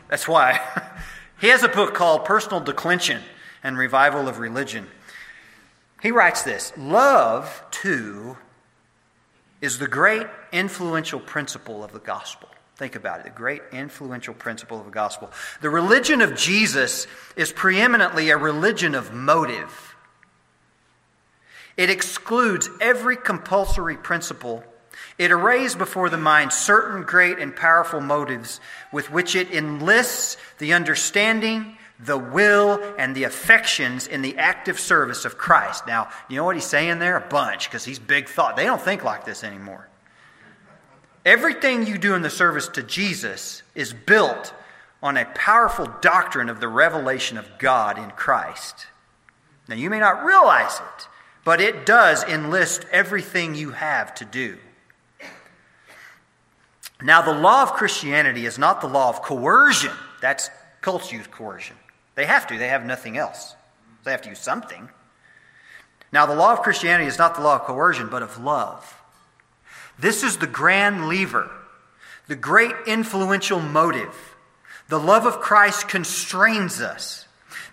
that's 0.09 0.27
why. 0.27 0.59
He 1.41 1.49
has 1.49 1.61
a 1.61 1.67
book 1.67 1.93
called 1.93 2.23
Personal 2.23 2.61
Declension 2.61 3.21
and 3.65 3.77
Revival 3.77 4.29
of 4.29 4.39
Religion. 4.39 4.87
He 6.01 6.09
writes 6.09 6.43
this 6.43 6.71
Love, 6.77 7.61
too, 7.69 8.37
is 9.59 9.77
the 9.77 9.87
great 9.87 10.27
influential 10.53 11.19
principle 11.19 11.83
of 11.83 11.91
the 11.91 11.99
gospel. 11.99 12.47
Think 12.77 12.95
about 12.95 13.19
it, 13.19 13.23
the 13.25 13.29
great 13.29 13.61
influential 13.71 14.33
principle 14.33 14.79
of 14.79 14.85
the 14.85 14.91
gospel. 14.91 15.31
The 15.61 15.69
religion 15.69 16.21
of 16.21 16.35
Jesus 16.35 17.07
is 17.35 17.51
preeminently 17.51 18.29
a 18.29 18.37
religion 18.37 18.95
of 18.95 19.13
motive. 19.13 19.92
It 21.75 21.89
excludes 21.89 22.69
every 22.79 23.17
compulsory 23.17 23.97
principle. 23.97 24.63
It 25.17 25.31
arrays 25.31 25.75
before 25.75 26.09
the 26.09 26.17
mind 26.17 26.53
certain 26.53 27.03
great 27.03 27.39
and 27.39 27.55
powerful 27.55 28.01
motives 28.01 28.59
with 28.91 29.11
which 29.11 29.35
it 29.35 29.51
enlists 29.51 30.37
the 30.59 30.73
understanding, 30.73 31.77
the 31.99 32.17
will, 32.17 32.79
and 32.97 33.15
the 33.15 33.23
affections 33.23 34.07
in 34.07 34.21
the 34.21 34.37
active 34.37 34.79
service 34.79 35.25
of 35.25 35.37
Christ. 35.37 35.87
Now, 35.87 36.09
you 36.29 36.37
know 36.37 36.43
what 36.43 36.55
he's 36.55 36.65
saying 36.65 36.99
there? 36.99 37.17
A 37.17 37.21
bunch, 37.21 37.69
because 37.69 37.85
he's 37.85 37.99
big 37.99 38.27
thought. 38.27 38.55
They 38.55 38.65
don't 38.65 38.81
think 38.81 39.03
like 39.03 39.25
this 39.25 39.43
anymore. 39.43 39.87
Everything 41.25 41.87
you 41.87 41.97
do 41.97 42.15
in 42.15 42.21
the 42.21 42.29
service 42.29 42.67
to 42.69 42.83
Jesus 42.83 43.63
is 43.75 43.93
built 43.93 44.53
on 45.01 45.17
a 45.17 45.25
powerful 45.25 45.87
doctrine 46.01 46.49
of 46.49 46.59
the 46.59 46.67
revelation 46.67 47.37
of 47.37 47.57
God 47.59 47.97
in 47.97 48.11
Christ. 48.11 48.87
Now, 49.67 49.75
you 49.75 49.89
may 49.89 49.99
not 49.99 50.25
realize 50.25 50.75
it, 50.79 51.07
but 51.43 51.61
it 51.61 51.85
does 51.85 52.23
enlist 52.23 52.85
everything 52.91 53.55
you 53.55 53.71
have 53.71 54.15
to 54.15 54.25
do. 54.25 54.57
Now, 57.01 57.21
the 57.21 57.33
law 57.33 57.63
of 57.63 57.73
Christianity 57.73 58.45
is 58.45 58.57
not 58.57 58.79
the 58.79 58.87
law 58.87 59.09
of 59.09 59.21
coercion. 59.21 59.91
That's 60.21 60.49
cults 60.81 61.11
use 61.11 61.27
coercion. 61.27 61.75
They 62.15 62.25
have 62.25 62.47
to, 62.47 62.57
they 62.57 62.69
have 62.69 62.85
nothing 62.85 63.17
else. 63.17 63.55
They 64.03 64.11
have 64.11 64.21
to 64.21 64.29
use 64.29 64.39
something. 64.39 64.89
Now, 66.13 66.25
the 66.25 66.35
law 66.35 66.53
of 66.53 66.61
Christianity 66.61 67.07
is 67.07 67.17
not 67.17 67.35
the 67.35 67.41
law 67.41 67.55
of 67.55 67.63
coercion, 67.63 68.07
but 68.07 68.23
of 68.23 68.37
love. 68.41 69.01
This 69.99 70.23
is 70.23 70.37
the 70.37 70.47
grand 70.47 71.07
lever, 71.07 71.51
the 72.27 72.35
great 72.35 72.73
influential 72.87 73.59
motive. 73.59 74.35
The 74.89 74.99
love 74.99 75.25
of 75.25 75.39
Christ 75.39 75.87
constrains 75.87 76.81
us. 76.81 77.22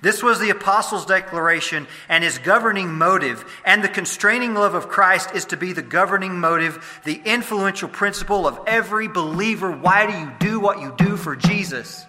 This 0.02 0.22
was 0.22 0.40
the 0.40 0.50
apostles' 0.50 1.04
declaration 1.04 1.86
and 2.08 2.24
his 2.24 2.38
governing 2.38 2.94
motive. 2.94 3.44
And 3.64 3.84
the 3.84 3.88
constraining 3.88 4.54
love 4.54 4.74
of 4.74 4.88
Christ 4.88 5.30
is 5.34 5.44
to 5.46 5.56
be 5.56 5.72
the 5.72 5.82
governing 5.82 6.40
motive, 6.40 7.00
the 7.04 7.20
influential 7.24 7.88
principle 7.88 8.46
of 8.46 8.58
every 8.66 9.08
believer. 9.08 9.70
Why 9.70 10.06
do 10.10 10.18
you 10.18 10.32
do 10.38 10.60
what 10.60 10.80
you 10.80 10.94
do 10.96 11.16
for 11.16 11.36
Jesus? 11.36 12.04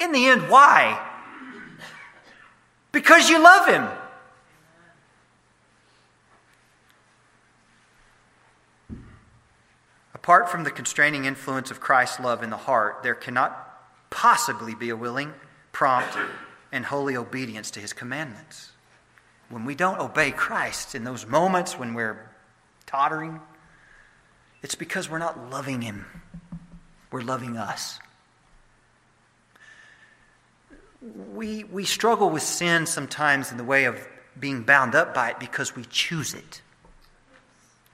In 0.00 0.12
the 0.12 0.26
end, 0.26 0.48
why? 0.48 1.04
Because 2.92 3.28
you 3.28 3.42
love 3.42 3.66
him. 3.66 3.88
Apart 10.14 10.50
from 10.50 10.64
the 10.64 10.70
constraining 10.70 11.24
influence 11.24 11.70
of 11.70 11.80
Christ's 11.80 12.20
love 12.20 12.42
in 12.42 12.50
the 12.50 12.56
heart, 12.56 13.02
there 13.02 13.14
cannot 13.14 13.62
possibly 14.10 14.74
be 14.74 14.90
a 14.90 14.96
willing, 14.96 15.32
prompt, 15.76 16.16
and 16.72 16.86
holy 16.86 17.18
obedience 17.18 17.70
to 17.72 17.80
his 17.80 17.92
commandments. 17.92 18.72
When 19.50 19.66
we 19.66 19.74
don't 19.74 20.00
obey 20.00 20.30
Christ 20.30 20.94
in 20.94 21.04
those 21.04 21.26
moments 21.26 21.78
when 21.78 21.92
we're 21.92 22.30
tottering, 22.86 23.42
it's 24.62 24.74
because 24.74 25.10
we're 25.10 25.18
not 25.18 25.50
loving 25.50 25.82
him, 25.82 26.06
we're 27.10 27.20
loving 27.20 27.58
us. 27.58 27.98
We, 31.34 31.64
we 31.64 31.84
struggle 31.84 32.30
with 32.30 32.42
sin 32.42 32.86
sometimes 32.86 33.50
in 33.50 33.58
the 33.58 33.64
way 33.64 33.84
of 33.84 34.00
being 34.40 34.62
bound 34.62 34.94
up 34.94 35.12
by 35.12 35.32
it 35.32 35.38
because 35.38 35.76
we 35.76 35.84
choose 35.90 36.32
it. 36.32 36.62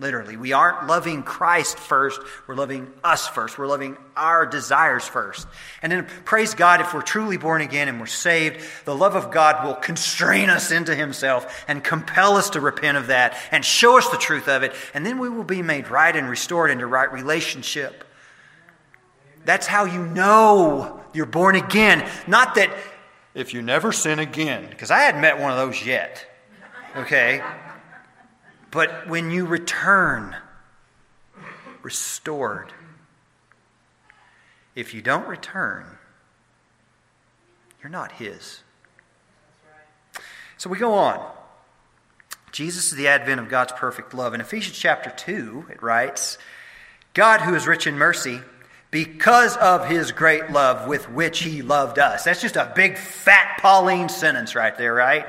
Literally, 0.03 0.37
we 0.37 0.53
aren't 0.53 0.89
loving 0.89 1.23
Christ 1.23 1.79
first, 1.79 2.21
we're 2.49 2.57
loving 2.57 2.93
us 3.05 3.29
first. 3.29 3.57
We're 3.57 3.69
loving 3.69 3.97
our 4.17 4.45
desires 4.45 5.07
first. 5.07 5.47
And 5.81 5.93
then, 5.93 6.07
praise 6.25 6.55
God, 6.55 6.81
if 6.81 6.93
we're 6.93 7.03
truly 7.03 7.37
born 7.37 7.63
again 7.63 7.87
and 7.87 8.01
we're 8.01 8.07
saved, 8.07 8.61
the 8.85 8.97
love 8.97 9.15
of 9.15 9.31
God 9.31 9.65
will 9.65 9.77
constrain 9.77 10.51
us 10.51 10.73
into 10.73 10.97
Himself 10.97 11.65
and 11.69 11.85
compel 11.85 12.37
us 12.37 12.51
to 12.51 12.61
repent 12.61 12.99
of 12.99 13.07
that 13.07 13.37
and 13.53 13.65
show 13.65 13.97
us 13.97 14.09
the 14.09 14.17
truth 14.17 14.49
of 14.49 14.65
it. 14.65 14.75
And 14.93 15.07
then 15.07 15.21
we 15.21 15.29
will 15.29 15.45
be 15.45 15.63
made 15.63 15.89
right 15.89 16.15
and 16.15 16.29
restored 16.29 16.73
into 16.73 16.85
right 16.85 17.11
relationship. 17.13 18.03
That's 19.45 19.69
how 19.69 19.85
you 19.85 20.05
know 20.05 21.01
you're 21.15 21.27
born 21.27 21.55
again. 21.55 22.11
Not 22.27 22.57
that 22.57 22.71
if 23.35 23.55
you 23.55 23.63
never 23.63 23.93
sin 23.93 24.19
again, 24.19 24.67
because 24.69 24.91
I 24.91 24.99
hadn't 24.99 25.21
met 25.21 25.39
one 25.39 25.53
of 25.53 25.59
those 25.59 25.87
yet. 25.87 26.27
Okay? 26.97 27.41
But 28.73 29.07
when 29.07 29.31
you 29.31 29.45
return, 29.45 30.35
restored. 31.83 32.73
If 34.75 34.95
you 34.95 35.03
don't 35.03 35.29
return, 35.29 35.87
you're 37.83 37.91
not 37.91 38.13
His. 38.13 38.63
So 40.57 40.71
we 40.71 40.79
go 40.79 40.95
on. 40.95 41.25
Jesus 42.51 42.93
is 42.93 42.97
the 42.97 43.09
advent 43.09 43.41
of 43.41 43.49
God's 43.49 43.73
perfect 43.73 44.15
love. 44.15 44.35
In 44.35 44.41
Ephesians 44.41 44.79
chapter 44.79 45.11
2, 45.11 45.67
it 45.71 45.83
writes 45.83 46.39
God, 47.15 47.41
who 47.41 47.55
is 47.55 47.67
rich 47.67 47.87
in 47.87 47.99
mercy, 47.99 48.41
because 48.91 49.57
of 49.57 49.89
his 49.89 50.13
great 50.13 50.51
love 50.51 50.87
with 50.87 51.11
which 51.11 51.41
he 51.41 51.63
loved 51.63 51.99
us. 51.99 52.25
That's 52.25 52.43
just 52.43 52.57
a 52.57 52.73
big, 52.75 52.97
fat 52.97 53.59
Pauline 53.61 54.09
sentence 54.09 54.55
right 54.55 54.77
there, 54.77 54.95
right? 54.95 55.27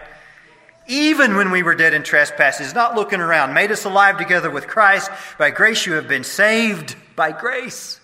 Even 0.87 1.35
when 1.35 1.51
we 1.51 1.63
were 1.63 1.75
dead 1.75 1.93
in 1.93 2.03
trespasses, 2.03 2.73
not 2.73 2.95
looking 2.95 3.21
around, 3.21 3.53
made 3.53 3.71
us 3.71 3.85
alive 3.85 4.17
together 4.17 4.49
with 4.49 4.67
Christ. 4.67 5.09
By 5.37 5.49
grace 5.51 5.85
you 5.85 5.93
have 5.93 6.07
been 6.07 6.23
saved, 6.23 6.95
by 7.15 7.31
grace. 7.31 7.99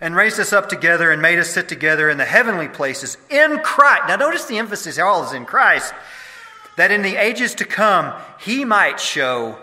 And 0.00 0.16
raised 0.16 0.40
us 0.40 0.52
up 0.52 0.68
together 0.68 1.10
and 1.10 1.22
made 1.22 1.38
us 1.38 1.50
sit 1.50 1.68
together 1.68 2.10
in 2.10 2.18
the 2.18 2.24
heavenly 2.24 2.68
places 2.68 3.16
in 3.30 3.60
Christ. 3.60 4.04
Now, 4.08 4.16
notice 4.16 4.44
the 4.44 4.58
emphasis 4.58 4.98
all 4.98 5.24
is 5.24 5.32
in 5.32 5.44
Christ, 5.44 5.94
that 6.76 6.90
in 6.90 7.02
the 7.02 7.16
ages 7.16 7.54
to 7.56 7.64
come 7.64 8.12
he 8.40 8.64
might 8.64 8.98
show 8.98 9.58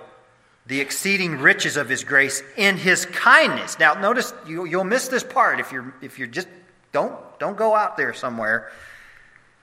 the 0.67 0.79
exceeding 0.79 1.37
riches 1.39 1.75
of 1.75 1.89
his 1.89 2.03
grace 2.03 2.41
in 2.55 2.77
his 2.77 3.05
kindness. 3.05 3.77
Now, 3.77 3.93
notice 3.95 4.33
you, 4.47 4.61
will 4.63 4.83
miss 4.83 5.09
this 5.09 5.23
part 5.23 5.59
if 5.59 5.71
you're 5.71 5.93
if 6.01 6.17
you're 6.17 6.29
just 6.29 6.47
don't 6.93 7.13
don't 7.39 7.57
go 7.57 7.75
out 7.75 7.97
there 7.97 8.13
somewhere. 8.13 8.71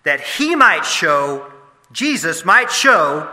That 0.04 0.20
he 0.20 0.54
might 0.54 0.85
show 0.85 1.50
Jesus 1.92 2.44
might 2.44 2.70
show 2.70 3.29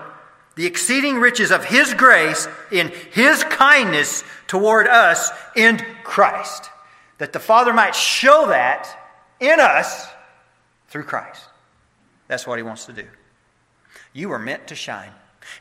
the 0.55 0.65
exceeding 0.65 1.15
riches 1.15 1.51
of 1.51 1.65
His 1.65 1.93
grace 1.93 2.47
in 2.71 2.91
His 3.11 3.43
kindness 3.43 4.23
toward 4.47 4.87
us 4.87 5.29
in 5.55 5.83
Christ. 6.03 6.69
That 7.17 7.33
the 7.33 7.39
Father 7.39 7.73
might 7.73 7.95
show 7.95 8.47
that 8.47 8.87
in 9.39 9.59
us 9.59 10.07
through 10.87 11.03
Christ. 11.03 11.43
That's 12.27 12.47
what 12.47 12.57
He 12.57 12.63
wants 12.63 12.85
to 12.85 12.93
do. 12.93 13.05
You 14.13 14.29
were 14.29 14.39
meant 14.39 14.67
to 14.67 14.75
shine. 14.75 15.11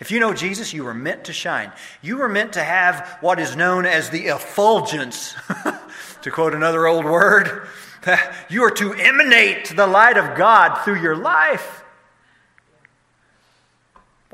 If 0.01 0.11
you 0.11 0.21
know 0.21 0.33
Jesus, 0.33 0.73
you 0.73 0.85
were 0.85 0.95
meant 0.95 1.25
to 1.25 1.33
shine. 1.33 1.73
You 2.03 2.19
were 2.19 2.29
meant 2.29 2.55
to 2.55 2.65
have 2.65 3.19
what 3.21 3.39
is 3.39 3.55
known 3.55 3.85
as 3.85 4.11
the 4.11 4.27
effulgence, 4.27 5.35
to 6.23 6.31
quote 6.31 6.55
another 6.55 6.87
old 6.87 7.05
word. 7.05 7.69
You 8.51 8.63
are 8.65 8.71
to 8.73 8.93
emanate 8.93 9.75
the 9.75 9.87
light 9.87 10.19
of 10.19 10.37
God 10.37 10.85
through 10.85 11.01
your 11.01 11.17
life. 11.17 11.84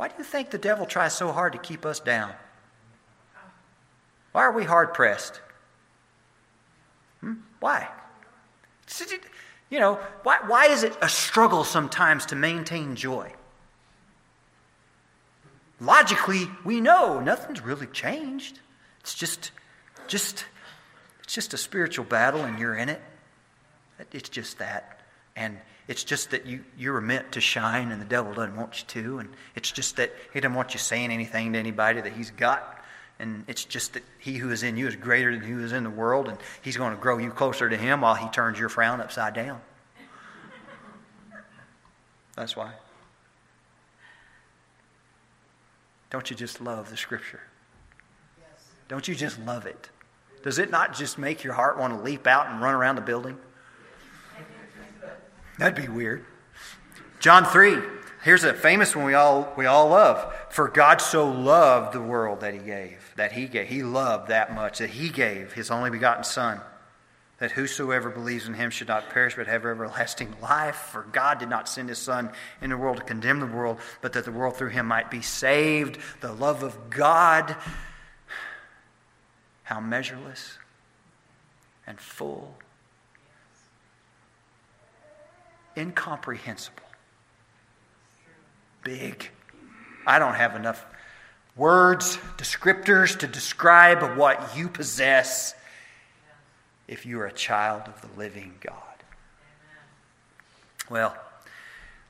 Why 0.00 0.08
do 0.08 0.14
you 0.16 0.24
think 0.24 0.48
the 0.48 0.56
devil 0.56 0.86
tries 0.86 1.12
so 1.12 1.30
hard 1.30 1.52
to 1.52 1.58
keep 1.58 1.84
us 1.84 2.00
down? 2.00 2.32
Why 4.32 4.44
are 4.44 4.52
we 4.52 4.64
hard 4.64 4.94
pressed? 4.94 5.42
Hmm? 7.20 7.34
Why? 7.58 7.86
You 9.68 9.78
know, 9.78 9.96
why, 10.22 10.38
why 10.46 10.68
is 10.68 10.84
it 10.84 10.96
a 11.02 11.08
struggle 11.10 11.64
sometimes 11.64 12.24
to 12.26 12.34
maintain 12.34 12.96
joy? 12.96 13.30
Logically, 15.80 16.48
we 16.64 16.80
know 16.80 17.20
nothing's 17.20 17.60
really 17.60 17.86
changed. 17.86 18.58
It's 19.00 19.12
just, 19.12 19.50
just, 20.06 20.46
it's 21.24 21.34
just 21.34 21.52
a 21.52 21.58
spiritual 21.58 22.06
battle, 22.06 22.40
and 22.40 22.58
you're 22.58 22.74
in 22.74 22.88
it. 22.88 23.02
It's 24.12 24.30
just 24.30 24.60
that. 24.60 25.00
And 25.36 25.58
it's 25.90 26.04
just 26.04 26.30
that 26.30 26.46
you, 26.46 26.60
you 26.78 26.92
were 26.92 27.00
meant 27.00 27.32
to 27.32 27.40
shine 27.40 27.90
and 27.90 28.00
the 28.00 28.06
devil 28.06 28.32
doesn't 28.32 28.54
want 28.54 28.78
you 28.78 29.02
to. 29.02 29.18
And 29.18 29.28
it's 29.56 29.72
just 29.72 29.96
that 29.96 30.14
he 30.32 30.38
doesn't 30.38 30.54
want 30.54 30.72
you 30.72 30.78
saying 30.78 31.10
anything 31.10 31.52
to 31.54 31.58
anybody 31.58 32.00
that 32.00 32.12
he's 32.12 32.30
got. 32.30 32.80
And 33.18 33.42
it's 33.48 33.64
just 33.64 33.94
that 33.94 34.04
he 34.20 34.36
who 34.36 34.52
is 34.52 34.62
in 34.62 34.76
you 34.76 34.86
is 34.86 34.94
greater 34.94 35.32
than 35.32 35.44
he 35.44 35.50
who 35.50 35.64
is 35.64 35.72
in 35.72 35.82
the 35.82 35.90
world. 35.90 36.28
And 36.28 36.38
he's 36.62 36.76
going 36.76 36.94
to 36.94 36.96
grow 36.96 37.18
you 37.18 37.30
closer 37.30 37.68
to 37.68 37.76
him 37.76 38.02
while 38.02 38.14
he 38.14 38.28
turns 38.28 38.56
your 38.56 38.68
frown 38.68 39.00
upside 39.00 39.34
down. 39.34 39.60
That's 42.36 42.54
why. 42.54 42.74
Don't 46.08 46.30
you 46.30 46.36
just 46.36 46.60
love 46.60 46.88
the 46.88 46.96
scripture? 46.96 47.40
Don't 48.86 49.08
you 49.08 49.16
just 49.16 49.40
love 49.40 49.66
it? 49.66 49.90
Does 50.44 50.60
it 50.60 50.70
not 50.70 50.94
just 50.94 51.18
make 51.18 51.42
your 51.42 51.54
heart 51.54 51.80
want 51.80 51.96
to 51.96 52.00
leap 52.00 52.28
out 52.28 52.46
and 52.46 52.62
run 52.62 52.76
around 52.76 52.94
the 52.94 53.02
building? 53.02 53.38
That'd 55.60 55.74
be 55.74 55.92
weird. 55.92 56.24
John 57.18 57.44
3. 57.44 57.76
Here's 58.22 58.44
a 58.44 58.54
famous 58.54 58.96
one 58.96 59.04
we 59.04 59.12
all, 59.12 59.52
we 59.58 59.66
all 59.66 59.90
love. 59.90 60.34
For 60.48 60.68
God 60.68 61.02
so 61.02 61.30
loved 61.30 61.92
the 61.92 62.00
world 62.00 62.40
that 62.40 62.54
he 62.54 62.60
gave, 62.60 63.12
that 63.16 63.32
he 63.32 63.46
gave. 63.46 63.68
He 63.68 63.82
loved 63.82 64.28
that 64.28 64.54
much, 64.54 64.78
that 64.78 64.88
he 64.88 65.10
gave 65.10 65.52
his 65.52 65.70
only 65.70 65.90
begotten 65.90 66.24
Son, 66.24 66.62
that 67.40 67.50
whosoever 67.50 68.08
believes 68.08 68.48
in 68.48 68.54
him 68.54 68.70
should 68.70 68.88
not 68.88 69.10
perish 69.10 69.36
but 69.36 69.48
have 69.48 69.66
everlasting 69.66 70.34
life. 70.40 70.76
For 70.76 71.02
God 71.12 71.38
did 71.38 71.50
not 71.50 71.68
send 71.68 71.90
his 71.90 71.98
Son 71.98 72.30
in 72.62 72.70
the 72.70 72.78
world 72.78 72.96
to 72.96 73.02
condemn 73.02 73.40
the 73.40 73.46
world, 73.46 73.80
but 74.00 74.14
that 74.14 74.24
the 74.24 74.32
world 74.32 74.56
through 74.56 74.70
him 74.70 74.86
might 74.86 75.10
be 75.10 75.20
saved. 75.20 75.98
The 76.22 76.32
love 76.32 76.62
of 76.62 76.88
God, 76.88 77.54
how 79.64 79.78
measureless 79.78 80.56
and 81.86 82.00
full 82.00 82.56
incomprehensible, 85.80 86.82
big. 88.84 89.30
I 90.06 90.18
don't 90.18 90.34
have 90.34 90.54
enough 90.54 90.84
words, 91.56 92.16
descriptors 92.36 93.18
to 93.20 93.26
describe 93.26 94.16
what 94.16 94.56
you 94.56 94.68
possess 94.68 95.54
if 96.86 97.06
you 97.06 97.20
are 97.20 97.26
a 97.26 97.32
child 97.32 97.82
of 97.86 98.00
the 98.02 98.18
living 98.18 98.54
God. 98.60 98.74
Well, 100.88 101.16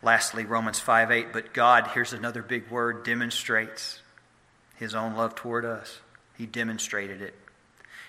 lastly, 0.03 0.45
Romans 0.45 0.81
5 0.81 1.11
8, 1.11 1.33
but 1.33 1.53
God, 1.53 1.91
here's 1.95 2.13
another 2.13 2.43
big 2.43 2.71
word, 2.71 3.05
demonstrates 3.05 4.01
his 4.77 4.95
own 4.95 5.15
love 5.15 5.35
toward 5.35 5.65
us. 5.65 6.01
He 6.37 6.47
demonstrated 6.47 7.21
it. 7.21 7.35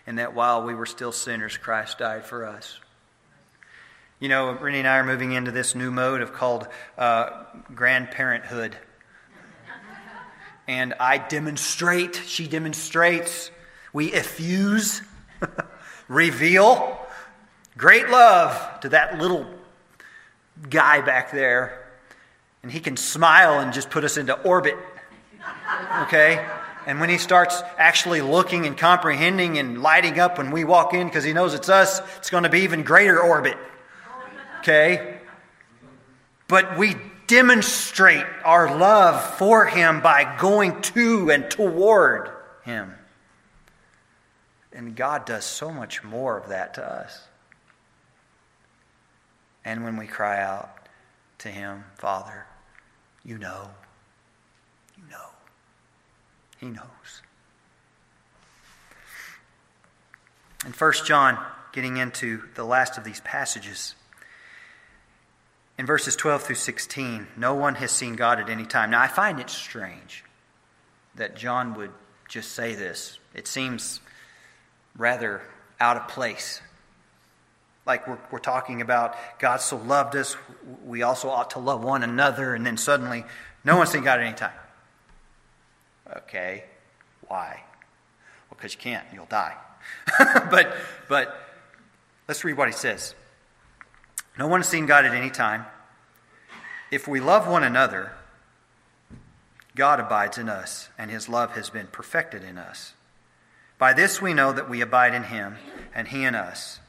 And 0.07 0.17
that 0.17 0.33
while 0.33 0.63
we 0.63 0.73
were 0.73 0.85
still 0.85 1.11
sinners, 1.11 1.57
Christ 1.57 1.99
died 1.99 2.25
for 2.25 2.45
us. 2.45 2.79
You 4.21 4.29
know, 4.29 4.51
Rennie 4.51 4.77
and 4.77 4.87
I 4.87 4.97
are 4.97 5.03
moving 5.03 5.31
into 5.31 5.49
this 5.49 5.73
new 5.73 5.89
mode 5.89 6.21
of 6.21 6.31
called 6.31 6.67
uh, 6.95 7.43
grandparenthood. 7.73 8.73
And 10.67 10.93
I 10.99 11.17
demonstrate, 11.17 12.21
she 12.27 12.47
demonstrates, 12.47 13.49
we 13.91 14.11
effuse, 14.11 15.01
reveal 16.07 16.99
great 17.75 18.09
love 18.09 18.79
to 18.81 18.89
that 18.89 19.17
little 19.17 19.47
guy 20.69 21.01
back 21.01 21.31
there. 21.31 21.91
And 22.61 22.71
he 22.71 22.79
can 22.79 22.97
smile 22.97 23.59
and 23.59 23.73
just 23.73 23.89
put 23.89 24.03
us 24.03 24.17
into 24.17 24.39
orbit. 24.43 24.77
Okay? 26.03 26.47
And 26.85 26.99
when 26.99 27.09
he 27.09 27.17
starts 27.17 27.63
actually 27.75 28.21
looking 28.21 28.67
and 28.67 28.77
comprehending 28.77 29.57
and 29.57 29.81
lighting 29.81 30.19
up 30.19 30.37
when 30.37 30.51
we 30.51 30.63
walk 30.63 30.93
in 30.93 31.07
because 31.07 31.23
he 31.23 31.33
knows 31.33 31.55
it's 31.55 31.69
us, 31.69 32.01
it's 32.17 32.29
going 32.29 32.43
to 32.43 32.49
be 32.49 32.59
even 32.59 32.83
greater 32.83 33.19
orbit. 33.19 33.57
Okay? 34.61 35.17
But 36.47 36.77
we 36.77 36.95
demonstrate 37.25 38.25
our 38.45 38.77
love 38.77 39.37
for 39.37 39.65
Him 39.65 40.01
by 40.01 40.37
going 40.37 40.81
to 40.81 41.31
and 41.31 41.49
toward 41.49 42.29
Him. 42.63 42.93
And 44.71 44.95
God 44.95 45.25
does 45.25 45.45
so 45.45 45.71
much 45.71 46.03
more 46.03 46.37
of 46.37 46.49
that 46.49 46.75
to 46.75 46.85
us. 46.85 47.19
And 49.65 49.83
when 49.83 49.97
we 49.97 50.05
cry 50.05 50.39
out 50.41 50.87
to 51.39 51.49
Him, 51.49 51.85
Father, 51.95 52.45
you 53.25 53.39
know, 53.39 53.71
you 54.95 55.03
know, 55.09 55.29
He 56.59 56.67
knows. 56.67 57.21
In 60.67 60.71
1 60.71 60.93
John, 61.05 61.43
getting 61.71 61.97
into 61.97 62.43
the 62.53 62.63
last 62.63 62.99
of 62.99 63.03
these 63.03 63.21
passages, 63.21 63.95
in 65.81 65.87
verses 65.87 66.15
12 66.15 66.43
through 66.43 66.55
16, 66.55 67.25
no 67.37 67.55
one 67.55 67.73
has 67.73 67.89
seen 67.89 68.15
God 68.15 68.39
at 68.39 68.51
any 68.51 68.67
time. 68.67 68.91
Now, 68.91 69.01
I 69.01 69.07
find 69.07 69.39
it 69.39 69.49
strange 69.49 70.23
that 71.15 71.35
John 71.35 71.73
would 71.73 71.89
just 72.29 72.51
say 72.51 72.75
this. 72.75 73.17
It 73.33 73.47
seems 73.47 73.99
rather 74.95 75.41
out 75.79 75.97
of 75.97 76.07
place. 76.07 76.61
Like 77.87 78.07
we're, 78.07 78.19
we're 78.29 78.37
talking 78.37 78.81
about 78.81 79.15
God 79.39 79.59
so 79.59 79.75
loved 79.75 80.15
us, 80.15 80.37
we 80.85 81.01
also 81.01 81.31
ought 81.31 81.49
to 81.51 81.59
love 81.59 81.83
one 81.83 82.03
another, 82.03 82.53
and 82.53 82.63
then 82.63 82.77
suddenly, 82.77 83.25
no 83.65 83.75
one's 83.75 83.89
seen 83.89 84.03
God 84.03 84.19
at 84.19 84.25
any 84.27 84.35
time. 84.35 84.53
Okay, 86.15 86.63
why? 87.27 87.63
Well, 88.51 88.55
because 88.55 88.75
you 88.75 88.79
can't, 88.79 89.07
you'll 89.11 89.25
die. 89.25 89.55
but, 90.51 90.75
but 91.09 91.35
let's 92.27 92.43
read 92.43 92.55
what 92.55 92.67
he 92.67 92.71
says. 92.71 93.15
No 94.37 94.47
one 94.47 94.59
has 94.59 94.67
seen 94.67 94.85
God 94.85 95.05
at 95.05 95.15
any 95.15 95.31
time. 95.31 95.65
If 96.91 97.07
we 97.07 97.21
love 97.21 97.47
one 97.47 97.63
another, 97.63 98.11
God 99.75 100.01
abides 100.01 100.37
in 100.37 100.49
us, 100.49 100.89
and 100.97 101.09
his 101.09 101.29
love 101.29 101.51
has 101.51 101.69
been 101.69 101.87
perfected 101.87 102.43
in 102.43 102.57
us. 102.57 102.93
By 103.77 103.93
this 103.93 104.21
we 104.21 104.33
know 104.33 104.51
that 104.51 104.69
we 104.69 104.81
abide 104.81 105.13
in 105.13 105.23
him, 105.23 105.55
and 105.95 106.09
he 106.09 106.25
in 106.25 106.35
us, 106.35 106.81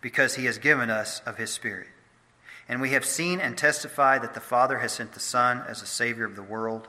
because 0.00 0.36
he 0.36 0.44
has 0.44 0.58
given 0.58 0.90
us 0.90 1.20
of 1.26 1.38
his 1.38 1.50
Spirit. 1.50 1.88
And 2.68 2.80
we 2.80 2.90
have 2.90 3.04
seen 3.04 3.40
and 3.40 3.58
testified 3.58 4.22
that 4.22 4.34
the 4.34 4.40
Father 4.40 4.78
has 4.78 4.92
sent 4.92 5.12
the 5.12 5.20
Son 5.20 5.62
as 5.66 5.82
a 5.82 5.86
Savior 5.86 6.24
of 6.24 6.36
the 6.36 6.42
world. 6.42 6.86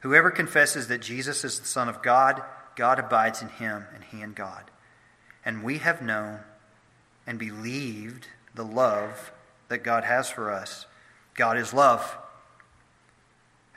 Whoever 0.00 0.30
confesses 0.30 0.88
that 0.88 1.00
Jesus 1.00 1.42
is 1.42 1.58
the 1.58 1.66
Son 1.66 1.88
of 1.88 2.02
God, 2.02 2.42
God 2.76 2.98
abides 2.98 3.40
in 3.40 3.48
him, 3.48 3.86
and 3.94 4.04
he 4.04 4.20
in 4.20 4.34
God. 4.34 4.70
And 5.42 5.64
we 5.64 5.78
have 5.78 6.02
known 6.02 6.40
and 7.26 7.38
believed 7.38 8.28
the 8.54 8.64
love 8.64 9.32
that 9.68 9.82
God 9.82 10.04
has 10.04 10.28
for 10.28 10.50
us. 10.50 10.84
God 11.34 11.58
is 11.58 11.72
love. 11.72 12.18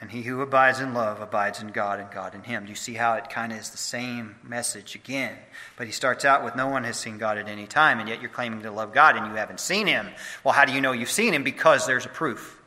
And 0.01 0.11
he 0.11 0.23
who 0.23 0.41
abides 0.41 0.81
in 0.81 0.93
love 0.93 1.21
abides 1.21 1.61
in 1.61 1.69
God 1.69 1.99
and 1.99 2.11
God 2.11 2.35
in 2.35 2.43
him. 2.43 2.65
Do 2.65 2.69
you 2.69 2.75
see 2.75 2.93
how 2.93 3.13
it 3.13 3.29
kind 3.29 3.51
of 3.51 3.59
is 3.59 3.69
the 3.69 3.77
same 3.77 4.35
message 4.43 4.93
again? 4.93 5.35
But 5.77 5.87
he 5.87 5.93
starts 5.93 6.25
out 6.25 6.43
with 6.43 6.55
no 6.55 6.67
one 6.67 6.83
has 6.83 6.97
seen 6.97 7.17
God 7.17 7.37
at 7.37 7.47
any 7.47 7.65
time, 7.65 7.99
and 7.99 8.09
yet 8.09 8.21
you're 8.21 8.29
claiming 8.29 8.61
to 8.63 8.71
love 8.71 8.93
God 8.93 9.15
and 9.15 9.25
you 9.27 9.33
haven't 9.33 9.61
seen 9.61 9.87
him. 9.87 10.07
Well, 10.43 10.53
how 10.53 10.65
do 10.65 10.73
you 10.73 10.81
know 10.81 10.91
you've 10.91 11.09
seen 11.09 11.33
him? 11.33 11.43
Because 11.43 11.87
there's 11.87 12.05
a 12.05 12.09
proof 12.09 12.61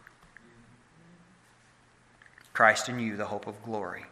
Christ 2.55 2.89
in 2.89 2.99
you, 2.99 3.17
the 3.17 3.27
hope 3.27 3.47
of 3.47 3.63
glory. 3.63 4.05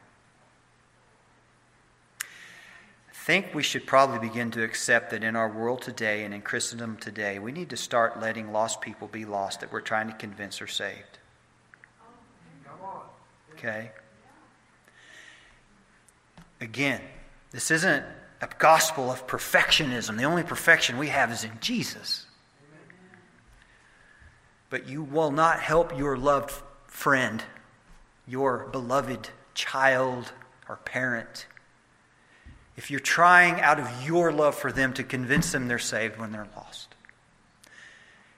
Think 3.26 3.52
we 3.52 3.62
should 3.64 3.84
probably 3.84 4.20
begin 4.20 4.52
to 4.52 4.62
accept 4.62 5.10
that 5.10 5.24
in 5.24 5.34
our 5.34 5.48
world 5.48 5.82
today 5.82 6.22
and 6.22 6.32
in 6.32 6.40
Christendom 6.40 6.96
today, 6.96 7.40
we 7.40 7.50
need 7.50 7.68
to 7.70 7.76
start 7.76 8.20
letting 8.20 8.52
lost 8.52 8.80
people 8.80 9.08
be 9.08 9.24
lost 9.24 9.58
that 9.58 9.72
we're 9.72 9.80
trying 9.80 10.06
to 10.06 10.14
convince 10.14 10.62
are 10.62 10.68
saved. 10.68 11.18
Okay? 13.54 13.90
Again, 16.60 17.00
this 17.50 17.72
isn't 17.72 18.04
a 18.40 18.48
gospel 18.58 19.10
of 19.10 19.26
perfectionism. 19.26 20.16
The 20.16 20.24
only 20.24 20.44
perfection 20.44 20.96
we 20.96 21.08
have 21.08 21.32
is 21.32 21.42
in 21.42 21.58
Jesus. 21.60 22.26
But 24.70 24.88
you 24.88 25.02
will 25.02 25.32
not 25.32 25.58
help 25.58 25.98
your 25.98 26.16
loved 26.16 26.52
friend, 26.86 27.42
your 28.24 28.68
beloved 28.70 29.30
child 29.52 30.30
or 30.68 30.76
parent, 30.76 31.46
if 32.76 32.90
you're 32.90 33.00
trying 33.00 33.60
out 33.60 33.80
of 33.80 34.06
your 34.06 34.32
love 34.32 34.54
for 34.54 34.70
them 34.70 34.92
to 34.94 35.02
convince 35.02 35.52
them 35.52 35.68
they're 35.68 35.78
saved 35.78 36.18
when 36.18 36.32
they're 36.32 36.48
lost. 36.56 36.94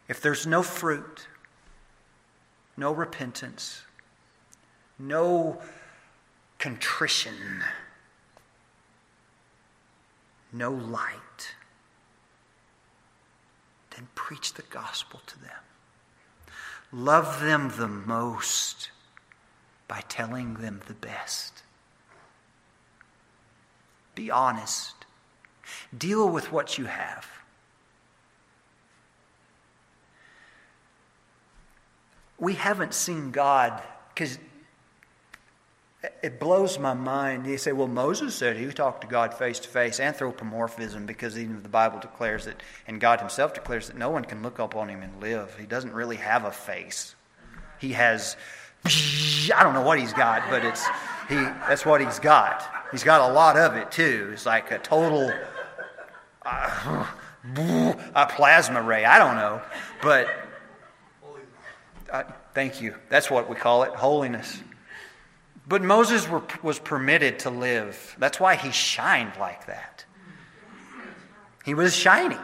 If 0.09 0.21
there's 0.23 0.47
no 0.47 0.63
fruit, 0.63 1.27
no 2.77 2.93
repentance, 2.93 3.83
no 4.99 5.61
contrition, 6.59 7.65
no 10.53 10.71
light, 10.71 11.55
then 13.97 14.09
preach 14.15 14.55
the 14.55 14.63
gospel 14.63 15.21
to 15.27 15.39
them. 15.41 16.55
Love 16.93 17.41
them 17.41 17.73
the 17.77 17.89
most 17.89 18.91
by 19.89 20.03
telling 20.09 20.55
them 20.55 20.81
the 20.87 20.95
best. 20.95 21.63
Be 24.19 24.33
honest. 24.33 24.95
Deal 25.97 26.29
with 26.29 26.51
what 26.51 26.77
you 26.77 26.87
have. 26.87 27.25
We 32.37 32.55
haven't 32.55 32.95
seen 32.95 33.31
God 33.31 33.81
because 34.13 34.41
it 36.21 36.41
blows 36.41 36.81
my 36.81 36.95
mind. 36.95 37.47
You 37.47 37.59
say, 37.59 37.71
well, 37.71 37.87
Moses 37.87 38.35
said 38.35 38.57
he 38.57 38.67
talked 38.73 39.03
to 39.03 39.07
God 39.07 39.35
face 39.35 39.61
to 39.61 39.69
face. 39.69 40.01
Anthropomorphism, 40.01 41.07
because 41.07 41.39
even 41.39 41.63
the 41.63 41.69
Bible 41.69 42.01
declares 42.01 42.47
that, 42.47 42.61
and 42.89 43.01
God 43.01 43.21
himself 43.21 43.55
declares 43.55 43.87
that 43.87 43.97
no 43.97 44.11
one 44.11 44.25
can 44.25 44.43
look 44.43 44.59
up 44.59 44.75
on 44.75 44.89
him 44.89 45.03
and 45.03 45.21
live. 45.23 45.57
He 45.61 45.67
doesn't 45.67 45.93
really 45.93 46.17
have 46.17 46.45
a 46.45 46.51
face. 46.51 47.15
He 47.79 47.93
has, 47.93 48.37
I 48.85 49.63
don't 49.63 49.75
know 49.75 49.83
what 49.83 50.01
he's 50.01 50.13
got, 50.13 50.43
but 50.51 50.65
it's, 50.65 50.85
he, 51.29 51.37
that's 51.37 51.87
what 51.87 52.01
he's 52.01 52.19
got. 52.19 52.78
He's 52.91 53.05
got 53.05 53.31
a 53.31 53.33
lot 53.33 53.57
of 53.57 53.77
it, 53.77 53.91
too. 53.91 54.31
It's 54.33 54.47
like 54.47 54.71
a 54.71 54.79
total, 54.79 55.33
uh, 56.45 57.07
a 58.15 58.27
plasma 58.27 58.83
ray. 58.83 59.05
I 59.05 59.19
don't 59.19 59.37
know. 59.37 59.61
But, 60.01 60.29
uh, 62.11 62.25
thank 62.55 62.81
you. 62.81 62.95
That's 63.09 63.31
what 63.31 63.49
we 63.51 63.57
call 63.57 63.83
it 63.83 63.93
holiness. 63.95 64.63
But 65.67 65.83
Moses 65.83 66.27
were, 66.27 66.43
was 66.63 66.79
permitted 66.79 67.41
to 67.41 67.51
live. 67.51 68.17
That's 68.19 68.41
why 68.41 68.57
he 68.57 68.71
shined 68.71 69.35
like 69.39 69.67
that. 69.67 70.07
He 71.65 71.75
was 71.75 71.95
shining. 71.95 72.39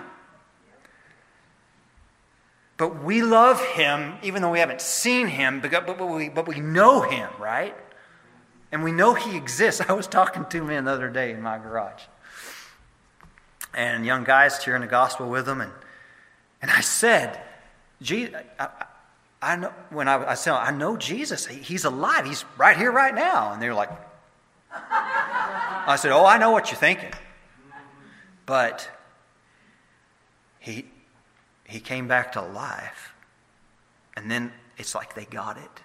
But 2.76 3.02
we 3.02 3.22
love 3.22 3.64
him 3.64 4.14
even 4.22 4.42
though 4.42 4.50
we 4.50 4.58
haven't 4.58 4.82
seen 4.82 5.28
him, 5.28 5.60
but, 5.60 5.70
but, 5.86 6.06
we, 6.06 6.28
but 6.28 6.46
we 6.46 6.60
know 6.60 7.00
him, 7.00 7.30
right? 7.38 7.74
And 8.74 8.82
we 8.82 8.90
know 8.90 9.14
he 9.14 9.36
exists. 9.36 9.80
I 9.88 9.92
was 9.92 10.08
talking 10.08 10.44
to 10.46 10.68
him 10.68 10.84
the 10.84 10.90
other 10.90 11.08
day 11.08 11.30
in 11.30 11.40
my 11.40 11.58
garage. 11.58 12.02
And 13.72 14.04
young 14.04 14.24
guys 14.24 14.60
sharing 14.60 14.80
the 14.80 14.88
gospel 14.88 15.30
with 15.30 15.48
him. 15.48 15.60
And, 15.60 15.70
and 16.60 16.72
I 16.72 16.80
said, 16.80 17.40
Jesus, 18.02 18.34
I, 18.58 18.68
I 19.40 19.56
know 19.56 19.72
when 19.90 20.08
I, 20.08 20.32
I 20.32 20.34
said, 20.34 20.54
I 20.54 20.72
know 20.72 20.96
Jesus. 20.96 21.46
He, 21.46 21.60
he's 21.60 21.84
alive. 21.84 22.26
He's 22.26 22.44
right 22.58 22.76
here, 22.76 22.90
right 22.90 23.14
now. 23.14 23.52
And 23.52 23.62
they're 23.62 23.74
like, 23.74 23.90
I 24.72 25.96
said, 25.96 26.10
Oh, 26.10 26.26
I 26.26 26.38
know 26.38 26.50
what 26.50 26.72
you're 26.72 26.78
thinking. 26.78 27.12
But 28.44 28.90
he, 30.58 30.86
he 31.64 31.78
came 31.78 32.08
back 32.08 32.32
to 32.32 32.42
life. 32.42 33.14
And 34.16 34.28
then 34.28 34.52
it's 34.78 34.96
like 34.96 35.14
they 35.14 35.26
got 35.26 35.58
it. 35.58 35.82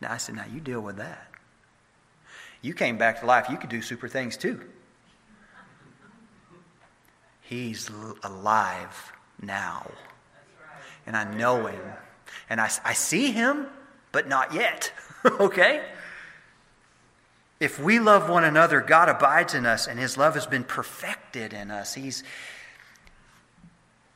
Now 0.00 0.12
I 0.12 0.16
said, 0.16 0.34
Now 0.34 0.46
you 0.50 0.60
deal 0.60 0.80
with 0.80 0.96
that. 0.96 1.35
You 2.62 2.74
came 2.74 2.98
back 2.98 3.20
to 3.20 3.26
life. 3.26 3.48
You 3.50 3.56
could 3.56 3.70
do 3.70 3.82
super 3.82 4.08
things 4.08 4.36
too. 4.36 4.60
He's 7.42 7.90
alive 8.24 9.12
now. 9.40 9.90
And 11.06 11.16
I 11.16 11.24
know 11.32 11.66
him. 11.66 11.82
And 12.50 12.60
I, 12.60 12.68
I 12.84 12.92
see 12.92 13.30
him, 13.30 13.66
but 14.10 14.28
not 14.28 14.52
yet. 14.52 14.92
okay? 15.24 15.82
If 17.60 17.78
we 17.78 18.00
love 18.00 18.28
one 18.28 18.44
another, 18.44 18.80
God 18.80 19.08
abides 19.08 19.54
in 19.54 19.64
us, 19.64 19.86
and 19.86 19.98
his 19.98 20.18
love 20.18 20.34
has 20.34 20.46
been 20.46 20.64
perfected 20.64 21.52
in 21.52 21.70
us. 21.70 21.94
He's, 21.94 22.22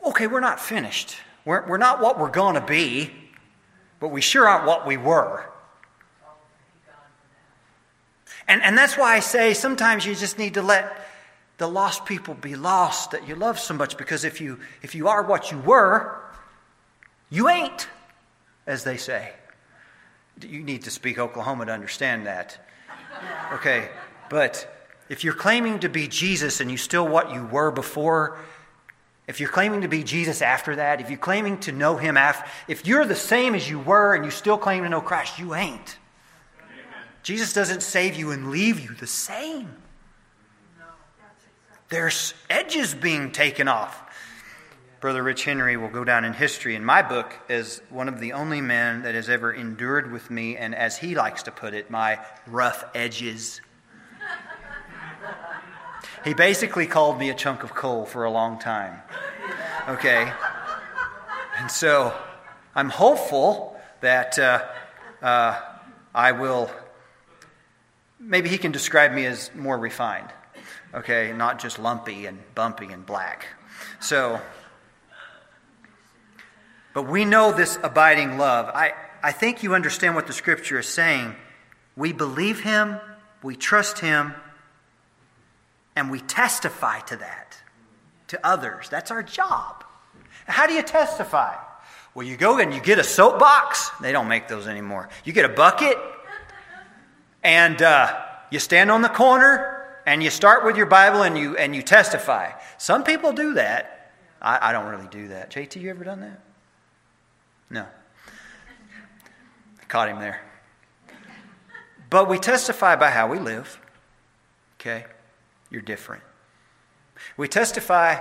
okay, 0.04 0.26
we're 0.26 0.40
not 0.40 0.60
finished. 0.60 1.16
We're, 1.44 1.66
we're 1.66 1.78
not 1.78 2.00
what 2.00 2.18
we're 2.18 2.30
going 2.30 2.56
to 2.56 2.60
be, 2.60 3.12
but 3.98 4.08
we 4.08 4.20
sure 4.20 4.46
aren't 4.46 4.66
what 4.66 4.86
we 4.86 4.96
were. 4.96 5.50
And, 8.50 8.64
and 8.64 8.76
that's 8.76 8.98
why 8.98 9.14
I 9.14 9.20
say 9.20 9.54
sometimes 9.54 10.04
you 10.04 10.12
just 10.16 10.36
need 10.36 10.54
to 10.54 10.62
let 10.62 11.06
the 11.58 11.68
lost 11.68 12.04
people 12.04 12.34
be 12.34 12.56
lost 12.56 13.12
that 13.12 13.28
you 13.28 13.36
love 13.36 13.60
so 13.60 13.74
much 13.74 13.96
because 13.96 14.24
if 14.24 14.40
you, 14.40 14.58
if 14.82 14.96
you 14.96 15.06
are 15.06 15.22
what 15.22 15.52
you 15.52 15.58
were, 15.58 16.18
you 17.30 17.48
ain't 17.48 17.86
as 18.66 18.82
they 18.82 18.96
say. 18.96 19.30
You 20.42 20.64
need 20.64 20.82
to 20.82 20.90
speak 20.90 21.16
Oklahoma 21.16 21.66
to 21.66 21.72
understand 21.72 22.26
that. 22.26 22.58
Okay, 23.52 23.88
but 24.28 24.68
if 25.08 25.22
you're 25.22 25.32
claiming 25.32 25.78
to 25.80 25.88
be 25.88 26.08
Jesus 26.08 26.60
and 26.60 26.68
you 26.72 26.76
still 26.76 27.06
what 27.06 27.32
you 27.32 27.46
were 27.46 27.70
before, 27.70 28.36
if 29.28 29.38
you're 29.38 29.48
claiming 29.48 29.82
to 29.82 29.88
be 29.88 30.02
Jesus 30.02 30.42
after 30.42 30.74
that, 30.74 31.00
if 31.00 31.08
you're 31.08 31.20
claiming 31.20 31.58
to 31.58 31.70
know 31.70 31.98
him 31.98 32.16
after, 32.16 32.50
if 32.66 32.84
you're 32.84 33.04
the 33.04 33.14
same 33.14 33.54
as 33.54 33.70
you 33.70 33.78
were 33.78 34.12
and 34.12 34.24
you 34.24 34.32
still 34.32 34.58
claim 34.58 34.82
to 34.82 34.88
know 34.88 35.00
Christ, 35.00 35.38
you 35.38 35.54
ain't. 35.54 35.98
Jesus 37.22 37.52
doesn't 37.52 37.82
save 37.82 38.16
you 38.16 38.30
and 38.30 38.50
leave 38.50 38.80
you 38.80 38.94
the 38.94 39.06
same. 39.06 39.74
There's 41.88 42.34
edges 42.48 42.94
being 42.94 43.32
taken 43.32 43.66
off. 43.68 44.02
Brother 45.00 45.22
Rich 45.22 45.44
Henry 45.44 45.76
will 45.76 45.88
go 45.88 46.04
down 46.04 46.24
in 46.24 46.34
history 46.34 46.74
in 46.74 46.84
my 46.84 47.00
book 47.00 47.34
as 47.48 47.80
one 47.88 48.06
of 48.06 48.20
the 48.20 48.34
only 48.34 48.60
men 48.60 49.02
that 49.02 49.14
has 49.14 49.30
ever 49.30 49.50
endured 49.50 50.12
with 50.12 50.30
me, 50.30 50.56
and 50.56 50.74
as 50.74 50.98
he 50.98 51.14
likes 51.14 51.42
to 51.44 51.50
put 51.50 51.72
it, 51.72 51.90
my 51.90 52.18
rough 52.46 52.84
edges. 52.94 53.62
he 56.22 56.34
basically 56.34 56.86
called 56.86 57.18
me 57.18 57.30
a 57.30 57.34
chunk 57.34 57.64
of 57.64 57.74
coal 57.74 58.04
for 58.04 58.24
a 58.24 58.30
long 58.30 58.58
time. 58.58 59.00
Okay? 59.88 60.30
And 61.58 61.70
so 61.70 62.14
I'm 62.74 62.90
hopeful 62.90 63.80
that 64.00 64.38
uh, 64.38 64.64
uh, 65.22 65.60
I 66.14 66.32
will, 66.32 66.70
maybe 68.20 68.48
he 68.48 68.58
can 68.58 68.70
describe 68.70 69.12
me 69.12 69.26
as 69.26 69.50
more 69.54 69.78
refined. 69.78 70.28
Okay? 70.94 71.32
Not 71.32 71.58
just 71.58 71.78
lumpy 71.78 72.26
and 72.26 72.38
bumpy 72.54 72.86
and 72.86 73.04
black. 73.04 73.46
So. 73.98 74.40
But 76.92 77.08
we 77.08 77.24
know 77.24 77.52
this 77.52 77.78
abiding 77.82 78.36
love. 78.36 78.68
I, 78.74 78.92
I 79.22 79.32
think 79.32 79.62
you 79.62 79.74
understand 79.74 80.14
what 80.14 80.26
the 80.26 80.32
scripture 80.32 80.78
is 80.78 80.88
saying. 80.88 81.34
We 81.96 82.12
believe 82.12 82.60
him, 82.60 82.98
we 83.42 83.56
trust 83.56 84.00
him, 84.00 84.34
and 85.96 86.10
we 86.10 86.20
testify 86.20 87.00
to 87.00 87.16
that 87.16 87.56
to 88.28 88.46
others. 88.46 88.88
That's 88.88 89.10
our 89.10 89.22
job. 89.22 89.84
How 90.46 90.66
do 90.66 90.72
you 90.72 90.82
testify? 90.82 91.56
Well, 92.14 92.26
you 92.26 92.36
go 92.36 92.58
and 92.58 92.72
you 92.72 92.80
get 92.80 92.98
a 92.98 93.04
soapbox. 93.04 93.90
They 94.00 94.12
don't 94.12 94.28
make 94.28 94.48
those 94.48 94.66
anymore. 94.66 95.08
You 95.24 95.32
get 95.32 95.44
a 95.44 95.48
bucket, 95.48 95.96
and 97.42 97.80
uh, 97.80 98.20
you 98.50 98.58
stand 98.58 98.90
on 98.90 99.02
the 99.02 99.08
corner, 99.08 99.80
and 100.06 100.22
you 100.22 100.30
start 100.30 100.64
with 100.64 100.76
your 100.76 100.86
Bible 100.86 101.22
and 101.22 101.36
you 101.38 101.56
and 101.56 101.74
you 101.74 101.82
testify. 101.82 102.52
Some 102.78 103.04
people 103.04 103.32
do 103.32 103.54
that. 103.54 104.12
I, 104.40 104.70
I 104.70 104.72
don't 104.72 104.86
really 104.86 105.08
do 105.08 105.28
that. 105.28 105.50
JT, 105.50 105.80
you 105.80 105.90
ever 105.90 106.04
done 106.04 106.20
that? 106.20 106.40
No. 107.68 107.86
I 109.80 109.84
caught 109.86 110.08
him 110.08 110.18
there. 110.18 110.40
But 112.08 112.28
we 112.28 112.38
testify 112.38 112.96
by 112.96 113.10
how 113.10 113.28
we 113.28 113.38
live. 113.38 113.78
Okay? 114.80 115.04
You're 115.70 115.82
different. 115.82 116.22
We 117.36 117.46
testify 117.46 118.20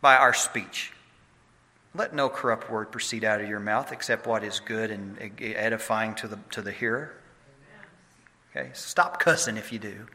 by 0.00 0.16
our 0.16 0.34
speech. 0.34 0.92
Let 1.94 2.14
no 2.14 2.28
corrupt 2.28 2.70
word 2.70 2.90
proceed 2.90 3.22
out 3.24 3.40
of 3.40 3.48
your 3.48 3.60
mouth 3.60 3.92
except 3.92 4.26
what 4.26 4.42
is 4.42 4.60
good 4.60 4.90
and 4.90 5.16
edifying 5.40 6.14
to 6.16 6.28
the, 6.28 6.38
to 6.50 6.62
the 6.62 6.72
hearer. 6.72 7.14
Okay? 8.56 8.70
Stop 8.72 9.20
cussing 9.20 9.56
if 9.56 9.72
you 9.72 9.78
do. 9.78 10.06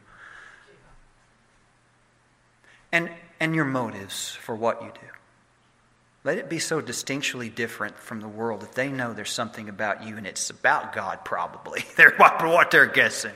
And, 2.90 3.10
and 3.40 3.54
your 3.54 3.64
motives 3.64 4.30
for 4.30 4.54
what 4.54 4.82
you 4.82 4.88
do. 4.88 5.08
Let 6.24 6.38
it 6.38 6.48
be 6.48 6.58
so 6.58 6.80
distinctly 6.80 7.48
different 7.48 7.98
from 7.98 8.20
the 8.20 8.28
world 8.28 8.60
that 8.60 8.74
they 8.74 8.88
know 8.88 9.12
there's 9.12 9.30
something 9.30 9.68
about 9.68 10.04
you 10.04 10.16
and 10.16 10.26
it's 10.26 10.50
about 10.50 10.92
God, 10.92 11.24
probably. 11.24 11.84
they're 11.96 12.14
what 12.16 12.70
they're 12.70 12.86
guessing. 12.86 13.32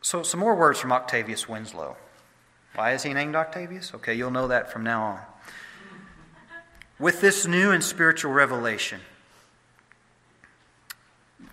So, 0.00 0.22
some 0.22 0.40
more 0.40 0.54
words 0.54 0.78
from 0.78 0.92
Octavius 0.92 1.48
Winslow. 1.48 1.96
Why 2.74 2.92
is 2.92 3.02
he 3.02 3.12
named 3.12 3.34
Octavius? 3.34 3.92
Okay, 3.94 4.14
you'll 4.14 4.30
know 4.30 4.48
that 4.48 4.72
from 4.72 4.84
now 4.84 5.02
on. 5.02 5.20
With 6.98 7.20
this 7.20 7.46
new 7.46 7.72
and 7.72 7.82
spiritual 7.82 8.32
revelation, 8.32 9.00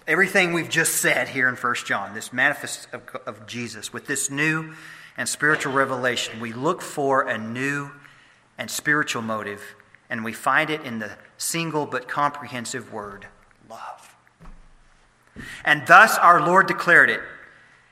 everything 0.08 0.53
we've 0.53 0.70
just 0.70 0.95
said 0.97 1.30
here 1.30 1.47
in 1.47 1.56
1 1.56 1.76
John, 1.86 2.14
this 2.14 2.32
manifest 2.32 2.88
of, 2.93 3.03
of 3.26 3.47
Jesus, 3.47 3.91
with 3.91 4.08
this 4.08 4.30
new 4.30 4.74
and 5.18 5.28
spiritual 5.28 5.74
revelation, 5.74 6.39
we 6.39 6.53
look 6.53 6.82
for 6.82 7.22
a 7.22 7.38
new 7.38 7.91
and 8.58 8.70
spiritual 8.70 9.22
motive, 9.22 9.76
and 10.10 10.24
we 10.24 10.34
find 10.34 10.70
it 10.70 10.82
in 10.82 10.99
the 10.99 11.12
single 11.38 11.86
but 11.86 12.08
comprehensive 12.08 12.93
word 12.93 13.28
love. 13.70 14.16
And 15.64 15.86
thus 15.88 16.18
our 16.18 16.45
Lord 16.45 16.68
declared 16.68 17.10
it 17.10 17.22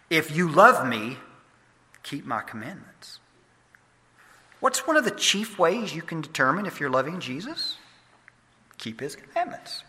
if 0.09 0.35
you 0.35 0.47
love 0.47 0.87
me, 0.87 1.17
keep 2.03 2.25
my 2.25 2.41
commandments. 2.41 3.19
What's 4.59 4.87
one 4.87 4.95
of 4.95 5.03
the 5.03 5.11
chief 5.11 5.59
ways 5.59 5.93
you 5.93 6.01
can 6.01 6.21
determine 6.21 6.65
if 6.65 6.79
you're 6.79 6.89
loving 6.89 7.19
Jesus? 7.19 7.77
Keep 8.77 9.01
his 9.01 9.15
commandments. 9.15 9.83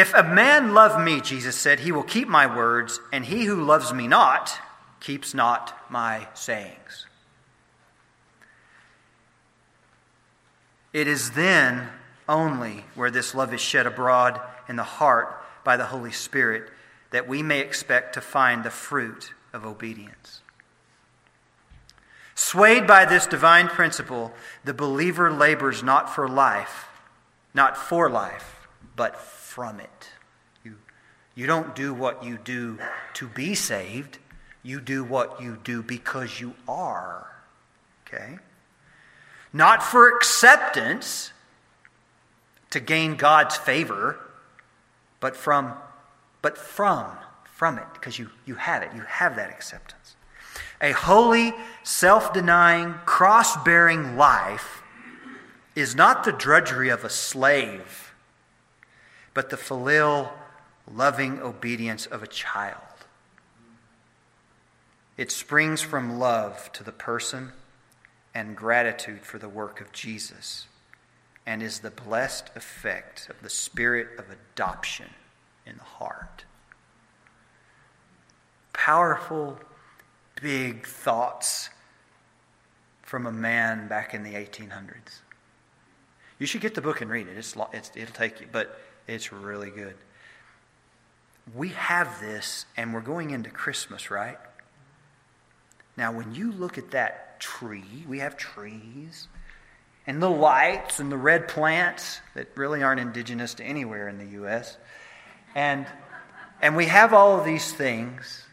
If 0.00 0.14
a 0.14 0.22
man 0.22 0.72
love 0.72 0.98
me, 0.98 1.20
Jesus 1.20 1.56
said, 1.56 1.80
he 1.80 1.92
will 1.92 2.02
keep 2.02 2.26
my 2.26 2.46
words, 2.46 3.00
and 3.12 3.22
he 3.22 3.44
who 3.44 3.62
loves 3.62 3.92
me 3.92 4.08
not 4.08 4.58
keeps 4.98 5.34
not 5.34 5.78
my 5.90 6.26
sayings. 6.32 7.06
It 10.94 11.06
is 11.06 11.32
then 11.32 11.90
only 12.26 12.86
where 12.94 13.10
this 13.10 13.34
love 13.34 13.52
is 13.52 13.60
shed 13.60 13.86
abroad 13.86 14.40
in 14.70 14.76
the 14.76 14.84
heart 14.84 15.38
by 15.64 15.76
the 15.76 15.84
Holy 15.84 16.12
Spirit 16.12 16.70
that 17.10 17.28
we 17.28 17.42
may 17.42 17.60
expect 17.60 18.14
to 18.14 18.22
find 18.22 18.64
the 18.64 18.70
fruit 18.70 19.34
of 19.52 19.66
obedience. 19.66 20.40
Swayed 22.34 22.86
by 22.86 23.04
this 23.04 23.26
divine 23.26 23.68
principle, 23.68 24.32
the 24.64 24.72
believer 24.72 25.30
labors 25.30 25.82
not 25.82 26.08
for 26.08 26.26
life, 26.26 26.88
not 27.52 27.76
for 27.76 28.08
life, 28.08 28.66
but 28.96 29.20
from 29.50 29.80
it. 29.80 30.08
You, 30.64 30.76
you 31.34 31.46
don't 31.46 31.74
do 31.74 31.92
what 31.92 32.22
you 32.22 32.38
do 32.38 32.78
to 33.14 33.26
be 33.26 33.56
saved, 33.56 34.18
you 34.62 34.80
do 34.80 35.02
what 35.02 35.42
you 35.42 35.58
do 35.64 35.82
because 35.82 36.40
you 36.40 36.54
are. 36.68 37.26
Okay? 38.06 38.38
Not 39.52 39.82
for 39.82 40.08
acceptance 40.08 41.32
to 42.70 42.78
gain 42.78 43.16
God's 43.16 43.56
favor, 43.56 44.20
but 45.18 45.36
from 45.36 45.74
but 46.42 46.56
from 46.56 47.06
from 47.44 47.76
it 47.76 47.84
because 47.92 48.18
you, 48.18 48.30
you 48.46 48.54
have 48.54 48.82
it. 48.82 48.90
You 48.94 49.02
have 49.02 49.36
that 49.36 49.50
acceptance. 49.50 50.16
A 50.80 50.92
holy, 50.92 51.52
self-denying, 51.82 52.94
cross-bearing 53.04 54.16
life 54.16 54.82
is 55.76 55.94
not 55.94 56.24
the 56.24 56.32
drudgery 56.32 56.88
of 56.88 57.04
a 57.04 57.10
slave, 57.10 58.09
but 59.34 59.50
the 59.50 59.56
filial, 59.56 60.32
loving 60.92 61.40
obedience 61.40 62.06
of 62.06 62.22
a 62.22 62.26
child. 62.26 62.76
It 65.16 65.30
springs 65.30 65.82
from 65.82 66.18
love 66.18 66.72
to 66.72 66.82
the 66.82 66.92
person 66.92 67.52
and 68.34 68.56
gratitude 68.56 69.22
for 69.22 69.38
the 69.38 69.48
work 69.48 69.80
of 69.80 69.92
Jesus 69.92 70.66
and 71.46 71.62
is 71.62 71.80
the 71.80 71.90
blessed 71.90 72.50
effect 72.54 73.28
of 73.28 73.42
the 73.42 73.50
spirit 73.50 74.08
of 74.18 74.26
adoption 74.30 75.10
in 75.66 75.76
the 75.76 75.82
heart. 75.82 76.44
Powerful, 78.72 79.58
big 80.40 80.86
thoughts 80.86 81.70
from 83.02 83.26
a 83.26 83.32
man 83.32 83.88
back 83.88 84.14
in 84.14 84.22
the 84.22 84.34
1800s. 84.34 85.20
You 86.38 86.46
should 86.46 86.60
get 86.60 86.74
the 86.74 86.80
book 86.80 87.00
and 87.00 87.10
read 87.10 87.26
it. 87.26 87.36
It's, 87.36 87.54
it'll 87.94 88.14
take 88.14 88.40
you, 88.40 88.46
but 88.50 88.80
it's 89.10 89.32
really 89.32 89.70
good. 89.70 89.96
We 91.54 91.70
have 91.70 92.20
this, 92.20 92.64
and 92.76 92.94
we're 92.94 93.00
going 93.00 93.30
into 93.30 93.50
Christmas, 93.50 94.10
right? 94.10 94.38
Now, 95.96 96.12
when 96.12 96.34
you 96.34 96.52
look 96.52 96.78
at 96.78 96.92
that 96.92 97.40
tree, 97.40 98.04
we 98.08 98.20
have 98.20 98.36
trees, 98.36 99.26
and 100.06 100.22
the 100.22 100.30
lights 100.30 101.00
and 101.00 101.10
the 101.10 101.16
red 101.16 101.48
plants 101.48 102.20
that 102.34 102.48
really 102.54 102.82
aren't 102.82 103.00
indigenous 103.00 103.54
to 103.54 103.64
anywhere 103.64 104.08
in 104.08 104.18
the 104.18 104.26
U.S., 104.36 104.76
and, 105.56 105.86
and 106.62 106.76
we 106.76 106.86
have 106.86 107.12
all 107.12 107.36
of 107.36 107.44
these 107.44 107.72
things. 107.72 108.44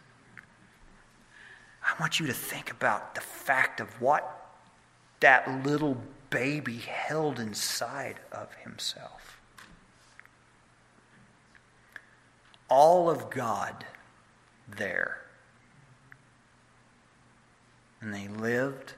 I 1.84 1.94
want 2.00 2.20
you 2.20 2.26
to 2.28 2.34
think 2.34 2.72
about 2.72 3.14
the 3.14 3.22
fact 3.22 3.80
of 3.80 4.02
what 4.02 4.56
that 5.20 5.64
little 5.64 5.98
baby 6.32 6.78
held 6.78 7.40
inside 7.40 8.16
of 8.32 8.52
himself. 8.56 9.37
All 12.70 13.10
of 13.10 13.30
God 13.30 13.86
there 14.68 15.22
and 18.02 18.16
he 18.16 18.28
lived, 18.28 18.94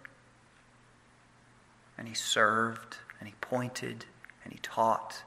and 1.98 2.08
he 2.08 2.14
served, 2.14 2.98
and 3.20 3.28
he 3.28 3.36
pointed, 3.42 4.06
and 4.44 4.54
he 4.54 4.60
taught, 4.62 5.24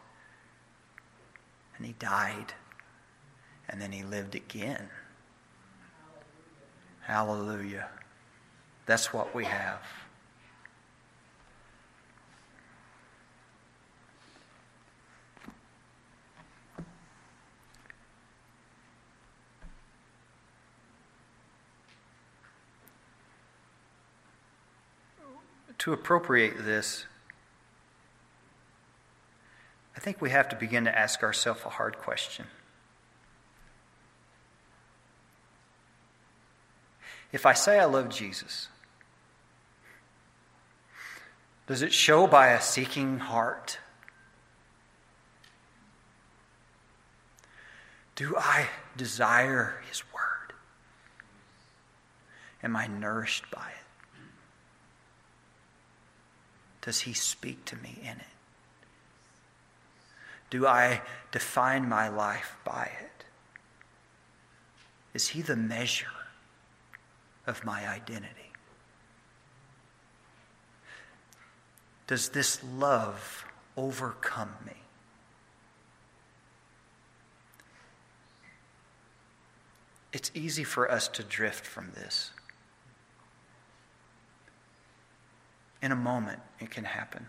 and 1.77 1.87
he 1.87 1.93
died, 1.95 2.55
and 3.69 3.81
then 3.81 3.93
he 3.93 4.03
lived 4.03 4.35
again. 4.35 4.89
Hallelujah. 7.01 7.89
That's 8.87 9.13
what 9.13 9.35
we 9.35 9.45
have. 9.45 9.81
To 25.83 25.93
appropriate 25.93 26.65
this, 26.65 27.07
I 29.97 29.99
think 29.99 30.21
we 30.21 30.31
have 30.31 30.49
to 30.51 30.57
begin 30.57 30.85
to 30.85 30.97
ask 30.97 31.25
ourselves 31.25 31.63
a 31.67 31.71
hard 31.71 31.99
question. 31.99 32.47
If 37.33 37.47
I 37.47 37.53
say 37.55 37.81
I 37.81 37.87
love 37.87 38.11
Jesus, 38.11 38.69
does 41.67 41.83
it 41.83 41.93
show 41.93 42.29
by 42.29 42.51
a 42.51 42.61
seeking 42.61 43.19
heart? 43.19 43.81
Do 48.15 48.37
I 48.39 48.69
desire 48.97 49.83
His 49.89 50.05
Word? 50.15 50.55
Am 52.63 52.77
I 52.77 52.87
nourished 52.87 53.51
by 53.51 53.67
it? 53.67 53.82
Does 56.83 57.01
He 57.01 57.15
speak 57.15 57.65
to 57.67 57.77
me 57.77 57.99
in 58.03 58.19
it? 58.19 58.27
Do 60.51 60.67
I 60.67 61.01
define 61.31 61.89
my 61.89 62.09
life 62.09 62.57
by 62.65 62.91
it? 63.01 63.25
Is 65.15 65.29
He 65.29 65.41
the 65.41 65.57
measure 65.57 66.07
of 67.47 67.65
my 67.65 67.89
identity? 67.89 68.53
Does 72.07 72.29
this 72.29 72.63
love 72.63 73.47
overcome 73.77 74.53
me? 74.67 74.75
It's 80.13 80.31
easy 80.35 80.65
for 80.65 80.91
us 80.91 81.09
to 81.09 81.23
drift 81.23 81.65
from 81.65 81.93
this. 81.95 82.33
In 85.83 85.93
a 85.93 85.97
moment 85.97 86.41
it 86.61 86.71
can 86.71 86.85
happen. 86.85 87.27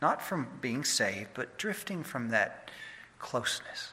Not 0.00 0.22
from 0.22 0.46
being 0.60 0.84
saved, 0.84 1.30
but 1.34 1.58
drifting 1.58 2.02
from 2.02 2.30
that 2.30 2.70
closeness. 3.18 3.90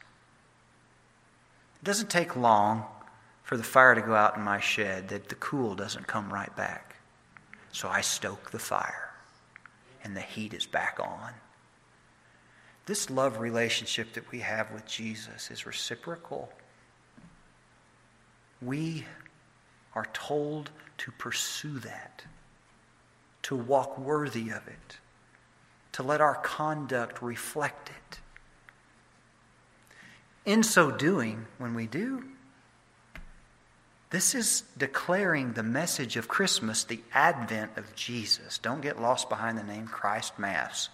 It 1.81 1.83
doesn't 1.83 2.09
take 2.09 2.35
long 2.35 2.85
for 3.43 3.57
the 3.57 3.63
fire 3.63 3.95
to 3.95 4.01
go 4.01 4.15
out 4.15 4.37
in 4.37 4.43
my 4.43 4.59
shed 4.59 5.09
that 5.09 5.29
the 5.29 5.35
cool 5.35 5.75
doesn't 5.75 6.07
come 6.07 6.31
right 6.31 6.55
back. 6.55 6.95
So 7.71 7.89
I 7.89 8.01
stoke 8.01 8.51
the 8.51 8.59
fire, 8.59 9.11
and 10.03 10.15
the 10.15 10.21
heat 10.21 10.53
is 10.53 10.65
back 10.65 10.99
on. 11.01 11.33
This 12.85 13.09
love 13.09 13.39
relationship 13.39 14.13
that 14.13 14.29
we 14.31 14.39
have 14.39 14.71
with 14.71 14.85
Jesus 14.85 15.49
is 15.49 15.65
reciprocal. 15.65 16.51
We 18.61 19.05
are 19.95 20.07
told 20.13 20.69
to 20.99 21.11
pursue 21.11 21.79
that 21.79 22.23
to 23.43 23.55
walk 23.55 23.97
worthy 23.97 24.49
of 24.49 24.67
it, 24.67 24.97
to 25.93 26.03
let 26.03 26.21
our 26.21 26.35
conduct 26.35 27.21
reflect 27.21 27.89
it. 27.89 28.19
In 30.45 30.63
so 30.63 30.91
doing, 30.91 31.45
when 31.57 31.73
we 31.73 31.87
do, 31.87 32.23
This 34.13 34.35
is 34.35 34.63
declaring 34.77 35.53
the 35.53 35.63
message 35.63 36.17
of 36.17 36.27
Christmas, 36.27 36.83
the 36.83 36.99
advent 37.15 37.71
of 37.77 37.95
Jesus. 37.95 38.59
Don't 38.59 38.79
get 38.79 39.01
lost 39.01 39.27
behind 39.27 39.57
the 39.57 39.63
name 39.63 39.87
Christ 39.87 40.37
Mass. 40.37 40.89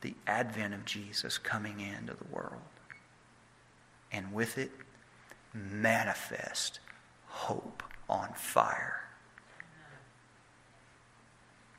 The 0.00 0.14
advent 0.26 0.72
of 0.72 0.86
Jesus 0.86 1.36
coming 1.36 1.80
into 1.80 2.14
the 2.14 2.24
world. 2.34 2.62
And 4.10 4.32
with 4.32 4.56
it, 4.56 4.70
manifest 5.52 6.80
hope 7.26 7.82
on 8.08 8.32
fire. 8.32 9.04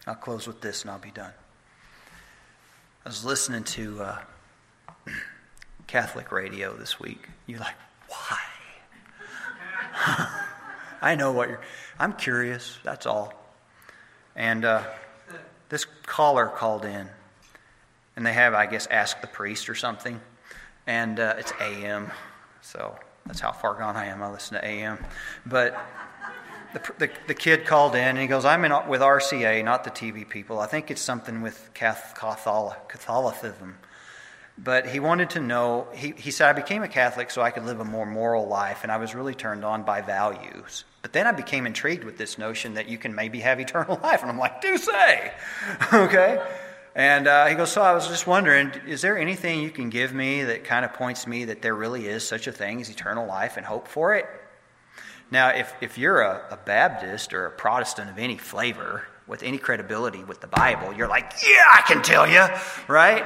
I'll 0.05 0.15
close 0.15 0.47
with 0.47 0.61
this 0.61 0.81
and 0.81 0.91
I'll 0.91 0.99
be 0.99 1.11
done. 1.11 1.31
I 3.05 3.09
was 3.09 3.23
listening 3.23 3.63
to 3.63 4.01
uh, 4.01 4.17
Catholic 5.87 6.31
radio 6.31 6.75
this 6.75 6.99
week. 6.99 7.27
You're 7.47 7.59
like, 7.59 7.75
why? 8.07 8.39
I 11.01 11.15
know 11.15 11.31
what 11.31 11.49
you're. 11.49 11.61
I'm 11.99 12.13
curious. 12.13 12.77
That's 12.83 13.05
all. 13.05 13.33
And 14.35 14.65
uh, 14.65 14.83
this 15.69 15.85
caller 16.05 16.47
called 16.47 16.85
in, 16.85 17.07
and 18.15 18.25
they 18.25 18.33
have, 18.33 18.53
I 18.53 18.65
guess, 18.65 18.87
asked 18.87 19.21
the 19.21 19.27
priest 19.27 19.69
or 19.69 19.75
something. 19.75 20.19
And 20.87 21.19
uh, 21.19 21.35
it's 21.37 21.53
AM, 21.61 22.11
so 22.61 22.95
that's 23.25 23.39
how 23.39 23.51
far 23.51 23.75
gone 23.75 23.95
I 23.95 24.05
am. 24.05 24.21
I 24.21 24.31
listen 24.31 24.57
to 24.57 24.65
AM, 24.65 24.97
but 25.45 25.77
the, 26.74 26.93
the, 26.99 27.09
the, 27.28 27.34
kid 27.34 27.65
called 27.65 27.95
in 27.95 28.01
and 28.01 28.17
he 28.17 28.28
goes, 28.28 28.45
I'm 28.45 28.63
in 28.65 28.71
with 28.88 29.01
RCA, 29.01 29.63
not 29.63 29.84
the 29.84 29.91
TV 29.91 30.28
people. 30.28 30.59
I 30.59 30.67
think 30.67 30.91
it's 30.91 31.01
something 31.01 31.41
with 31.41 31.71
Catholicism. 31.74 33.78
But 34.57 34.88
he 34.88 34.99
wanted 34.99 35.32
to 35.32 35.39
know, 35.39 35.88
he, 35.93 36.13
he 36.15 36.30
said, 36.30 36.49
I 36.49 36.53
became 36.53 36.84
a 36.84 36.88
Catholic 36.88 37.32
so 37.32 37.41
I 37.41 37.49
could 37.49 37.65
live 37.65 37.80
a 37.80 37.86
more 37.86 38.05
moral 38.05 38.47
life, 38.47 38.84
and 38.84 38.91
I 38.91 38.97
was 38.97 39.15
really 39.15 39.34
turned 39.34 39.65
on 39.65 39.82
by 39.82 40.01
values. 40.01 40.86
But 41.01 41.11
then 41.11 41.26
I 41.26 41.32
became 41.32 41.65
intrigued 41.65 42.03
with 42.03 42.17
this 42.17 42.38
notion 42.38 42.76
that 42.76 42.88
you 42.88 42.99
can 42.99 43.15
maybe 43.15 43.39
have 43.39 43.59
eternal 43.59 43.99
life. 44.03 44.21
And 44.21 44.30
I'm 44.30 44.38
like, 44.38 44.61
do 44.61 44.78
say. 44.78 45.34
okay? 45.93 46.45
And 46.95 47.28
uh, 47.28 47.47
he 47.47 47.55
goes, 47.55 47.71
So 47.71 47.82
I 47.82 47.93
was 47.93 48.07
just 48.07 48.28
wondering, 48.28 48.71
is 48.88 49.01
there 49.01 49.17
anything 49.17 49.61
you 49.61 49.71
can 49.71 49.89
give 49.89 50.13
me 50.13 50.43
that 50.43 50.63
kind 50.63 50.86
of 50.86 50.93
points 50.93 51.26
me 51.26 51.45
that 51.45 51.63
there 51.63 51.74
really 51.74 52.07
is 52.07 52.28
such 52.28 52.45
a 52.45 52.51
thing 52.51 52.80
as 52.80 52.89
eternal 52.89 53.26
life 53.26 53.57
and 53.57 53.65
hope 53.65 53.88
for 53.88 54.13
it? 54.13 54.28
Now, 55.32 55.49
if, 55.49 55.74
if 55.82 55.97
you're 55.97 56.21
a, 56.21 56.43
a 56.51 56.57
Baptist 56.57 57.34
or 57.34 57.45
a 57.45 57.51
Protestant 57.51 58.09
of 58.09 58.19
any 58.19 58.38
flavor 58.38 59.03
with 59.28 59.43
any 59.43 59.57
credibility 59.57 60.24
with 60.24 60.41
the 60.41 60.47
Bible, 60.47 60.93
you're 60.93 61.07
like, 61.07 61.32
yeah, 61.43 61.63
I 61.74 61.82
can 61.82 62.01
tell 62.01 62.28
you, 62.28 62.45
right? 62.88 63.26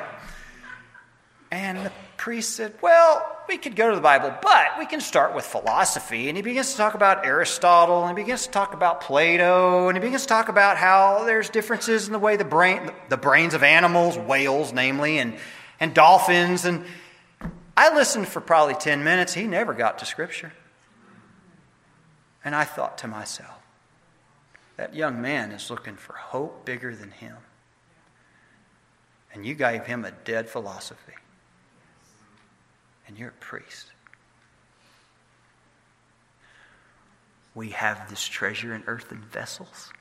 And 1.52 1.86
the 1.86 1.92
priest 2.18 2.56
said, 2.56 2.74
Well, 2.82 3.38
we 3.48 3.58
could 3.58 3.76
go 3.76 3.90
to 3.90 3.96
the 3.96 4.02
Bible, 4.02 4.34
but 4.42 4.78
we 4.78 4.86
can 4.86 5.00
start 5.00 5.34
with 5.34 5.46
philosophy. 5.46 6.28
And 6.28 6.36
he 6.36 6.44
begins 6.44 6.72
to 6.72 6.78
talk 6.78 6.94
about 6.94 7.26
Aristotle, 7.26 8.04
and 8.04 8.18
he 8.18 8.24
begins 8.24 8.46
to 8.46 8.52
talk 8.52 8.74
about 8.74 9.02
Plato, 9.02 9.88
and 9.88 9.98
he 9.98 10.02
begins 10.02 10.24
to 10.24 10.28
talk 10.28 10.50
about 10.50 10.78
how 10.78 11.24
there's 11.24 11.50
differences 11.50 12.08
in 12.08 12.14
the 12.14 12.20
way 12.20 12.36
the 12.36 12.44
brain, 12.44 12.92
the 13.10 13.18
brains 13.18 13.54
of 13.54 13.64
animals, 13.64 14.18
whales, 14.18 14.74
namely, 14.74 15.20
and, 15.20 15.38
and 15.80 15.94
dolphins. 15.94 16.66
And 16.66 16.84
I 17.78 17.96
listened 17.96 18.28
for 18.28 18.42
probably 18.42 18.76
10 18.76 19.04
minutes. 19.04 19.34
He 19.34 19.44
never 19.44 19.74
got 19.74 20.00
to 20.00 20.06
Scripture. 20.06 20.52
And 22.44 22.56
I 22.56 22.64
thought 22.64 22.98
to 23.00 23.08
myself, 23.08 23.60
that 24.78 24.94
young 24.94 25.22
man 25.22 25.52
is 25.52 25.70
looking 25.70 25.96
for 25.96 26.14
hope 26.14 26.64
bigger 26.64 26.96
than 26.96 27.12
him. 27.12 27.36
And 29.34 29.46
you 29.46 29.56
gave 29.56 29.86
him 29.86 30.06
a 30.06 30.12
dead 30.12 30.48
philosophy. 30.48 31.14
And 33.08 33.18
you're 33.18 33.30
a 33.30 33.42
priest. 33.42 33.88
We 37.56 37.72
have 37.72 38.10
this 38.10 38.24
treasure 38.26 38.76
in 38.76 38.84
earthen 38.86 39.22
vessels. 39.32 39.92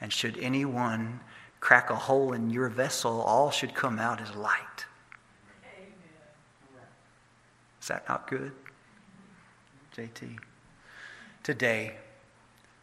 And 0.00 0.12
should 0.12 0.38
anyone 0.38 1.20
crack 1.60 1.90
a 1.90 1.94
hole 1.94 2.32
in 2.32 2.50
your 2.50 2.68
vessel, 2.68 3.20
all 3.20 3.50
should 3.50 3.74
come 3.74 3.98
out 3.98 4.20
as 4.20 4.34
light. 4.34 4.86
Is 7.80 7.88
that 7.88 8.08
not 8.08 8.28
good? 8.28 8.52
JT. 9.96 10.38
Today, 11.42 11.96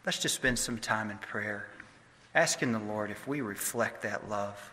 let's 0.05 0.19
just 0.19 0.35
spend 0.35 0.59
some 0.59 0.77
time 0.77 1.09
in 1.09 1.17
prayer, 1.17 1.67
asking 2.35 2.71
the 2.71 2.79
Lord 2.79 3.09
if 3.09 3.27
we 3.27 3.41
reflect 3.41 4.03
that 4.03 4.29
love 4.29 4.71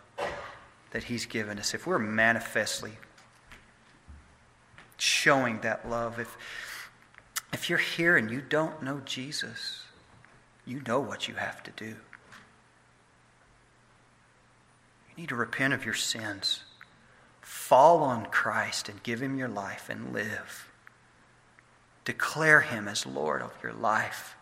that 0.90 1.04
He's 1.04 1.26
given 1.26 1.58
us, 1.58 1.74
if 1.74 1.86
we're 1.86 1.98
manifestly 1.98 2.92
showing 4.98 5.60
that 5.60 5.88
love. 5.88 6.18
If, 6.18 6.36
if 7.52 7.68
you're 7.68 7.78
here 7.78 8.16
and 8.16 8.30
you 8.30 8.40
don't 8.40 8.82
know 8.82 9.00
Jesus, 9.04 9.84
you 10.64 10.82
know 10.86 11.00
what 11.00 11.28
you 11.28 11.34
have 11.34 11.62
to 11.64 11.70
do. 11.72 11.96
You 15.08 15.16
need 15.16 15.28
to 15.30 15.36
repent 15.36 15.74
of 15.74 15.84
your 15.84 15.94
sins, 15.94 16.64
fall 17.40 18.02
on 18.02 18.26
Christ, 18.26 18.88
and 18.88 19.02
give 19.02 19.22
Him 19.22 19.36
your 19.36 19.48
life 19.48 19.88
and 19.88 20.12
live. 20.12 20.65
Declare 22.06 22.60
Him 22.60 22.88
as 22.88 23.04
Lord 23.04 23.42
of 23.42 23.52
your 23.62 23.72
life. 23.72 24.36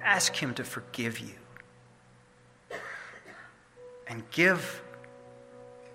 Ask 0.00 0.34
Him 0.36 0.54
to 0.54 0.64
forgive 0.64 1.18
you. 1.18 1.34
And 4.06 4.22
give 4.30 4.80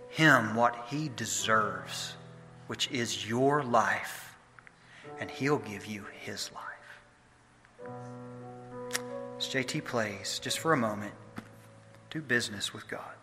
Him 0.10 0.56
what 0.56 0.76
He 0.90 1.10
deserves, 1.16 2.16
which 2.68 2.92
is 2.92 3.28
your 3.28 3.64
life. 3.64 4.36
And 5.20 5.32
He'll 5.32 5.60
give 5.60 5.86
you 5.86 6.06
His 6.20 6.52
life. 6.54 6.66
As 9.38 9.48
JT 9.48 9.86
plays, 9.86 10.40
just 10.40 10.60
for 10.60 10.74
a 10.74 10.78
moment, 10.78 11.14
do 12.10 12.22
business 12.22 12.74
with 12.74 12.90
God. 12.90 13.16